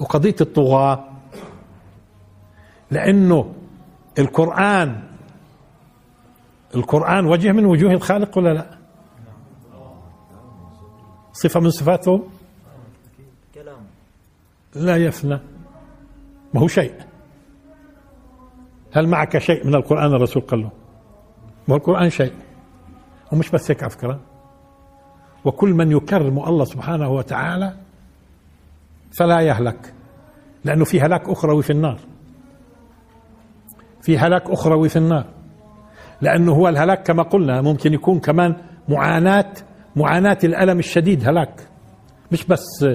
[0.00, 1.04] وقضية الطغاة.
[2.90, 3.52] لأنه
[4.18, 5.02] القرآن
[6.74, 8.78] القرآن وجه من وجوه الخالق ولا لا؟
[11.32, 12.28] صفة من صفاته؟
[14.74, 15.40] لا يفنى.
[16.54, 16.94] ما هو شيء.
[18.92, 20.70] هل معك شيء من القرآن الرسول قال له؟
[21.68, 22.32] ما هو القرآن شيء.
[23.32, 24.20] ومش بس هيك على فكرة.
[25.44, 27.76] وكل من يكرم الله سبحانه وتعالى
[29.18, 29.94] فلا يهلك
[30.64, 31.98] لأنه في هلاك أخروي في النار.
[34.02, 35.39] في هلاك أخروي في النار.
[36.22, 38.56] لأنه هو الهلاك كما قلنا ممكن يكون كمان
[38.88, 39.52] معاناة
[39.96, 41.60] معاناة الألم الشديد هلاك.
[42.32, 42.86] مش بس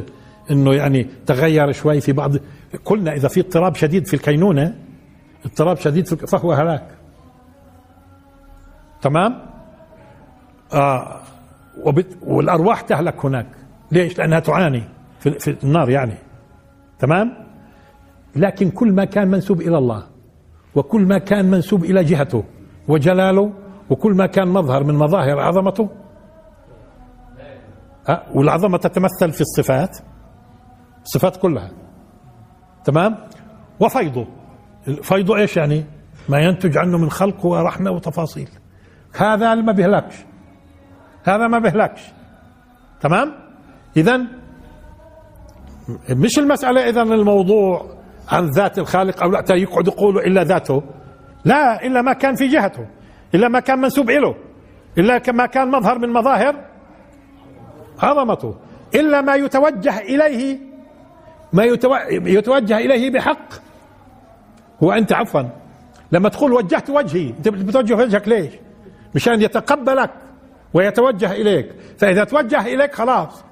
[0.51, 2.31] إنه يعني تغير شوي في بعض
[2.85, 4.75] قلنا إذا في اضطراب شديد في الكينونة
[5.45, 6.87] اضطراب شديد في فهو هلاك.
[9.01, 9.41] تمام؟
[10.73, 11.21] آه
[11.83, 13.47] وبت والأرواح تهلك هناك.
[13.91, 14.83] ليش؟ لأنها تعاني
[15.19, 16.17] في, في النار يعني.
[16.99, 17.45] تمام؟
[18.35, 20.03] لكن كل ما كان منسوب إلى الله
[20.75, 22.43] وكل ما كان منسوب إلى جهته
[22.87, 23.53] وجلاله
[23.89, 25.89] وكل ما كان مظهر من مظاهر عظمته.
[28.09, 29.97] أه؟ والعظمة تتمثل في الصفات
[31.03, 31.71] الصفات كلها.
[32.83, 33.17] تمام؟
[33.79, 34.27] وفيضه.
[35.01, 35.85] فيضه إيش يعني؟
[36.29, 38.49] ما ينتج عنه من خلق ورحمة وتفاصيل.
[39.17, 40.15] هذا ما بيهلكش
[41.23, 42.01] هذا ما بيهلكش
[43.01, 43.33] تمام؟
[43.97, 44.17] اذا
[46.09, 47.85] مش المسألة اذا الموضوع
[48.29, 50.83] عن ذات الخالق أو لا يقعد يقولوا إلا ذاته.
[51.45, 52.85] لا إلا ما كان في جهته
[53.35, 54.35] إلا ما كان منسوب له
[54.97, 56.55] إلا ما كان مظهر من مظاهر
[57.99, 58.55] عظمته.
[58.95, 60.57] إلا ما يتوجه إليه
[61.53, 63.53] ما يتو- يتوجه إليه بحق.
[64.83, 65.41] هو أنت عفوا
[66.11, 68.53] لما تقول وجهت وجهي أنت بتوجه وجهك ليش؟
[69.15, 70.09] مشان يتقبلك
[70.73, 71.69] ويتوجه إليك.
[71.97, 73.43] فإذا توجه إليك خلاص.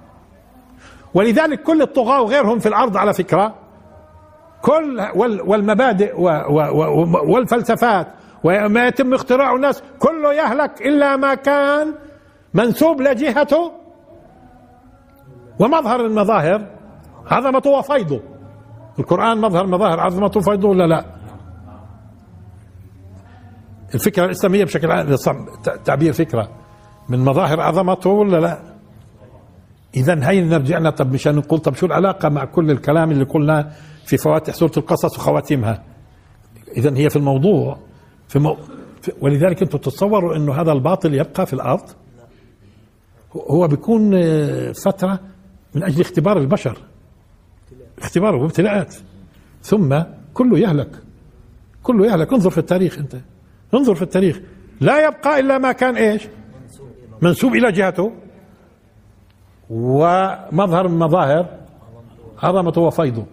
[1.13, 3.55] ولذلك كل الطغاة وغيرهم في الأرض على فكرة
[4.63, 6.19] كل وال- والمبادئ
[7.27, 8.07] والفلسفات
[8.43, 11.93] وما يتم اختراعه الناس كله يهلك إلا ما كان
[12.53, 13.71] منسوب لجهته
[15.59, 16.61] ومظهر المظاهر.
[17.27, 18.19] عظمته وفيضه
[18.99, 19.99] القرآن مظهر مظاهر.
[19.99, 21.05] عظمته وفيضه ولا لا؟
[23.95, 25.15] الفكرة الإسلامية بشكل عام
[25.85, 26.49] تعبير فكرة
[27.09, 28.57] من مظاهر عظمته ولا لا؟
[29.95, 30.89] إذا هي نرجعنا.
[30.89, 33.65] طب مشان نقول طب شو العلاقة مع كل الكلام اللي قلناه؟
[34.05, 35.83] في فواتح سورة القصص وخواتيمها.
[36.77, 37.77] اذا هي في الموضوع.
[38.27, 38.57] في, مو
[39.01, 41.89] في ولذلك أنتم تتصوروا إنه هذا الباطل يبقى في الأرض.
[43.35, 45.19] هو- بيكون آه، فترة
[45.75, 46.77] من أجل اختبار البشر.
[48.01, 48.95] اختبار وابتلاءات
[49.61, 50.01] ثم
[50.33, 50.89] كله يهلك.
[51.83, 52.33] كله يهلك.
[52.33, 53.15] انظر في التاريخ أنت.
[53.73, 54.39] انظر في التاريخ.
[54.81, 56.27] لا يبقى إلا ما كان إيش؟
[57.21, 58.11] منسوب إلى جهته.
[59.69, 61.45] ومظهر من مظاهر
[62.43, 63.25] عظمته وفيضه.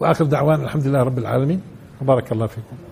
[0.00, 1.60] وآخر دعوانا الحمد لله رب العالمين.
[2.02, 2.91] وبارك الله فيكم.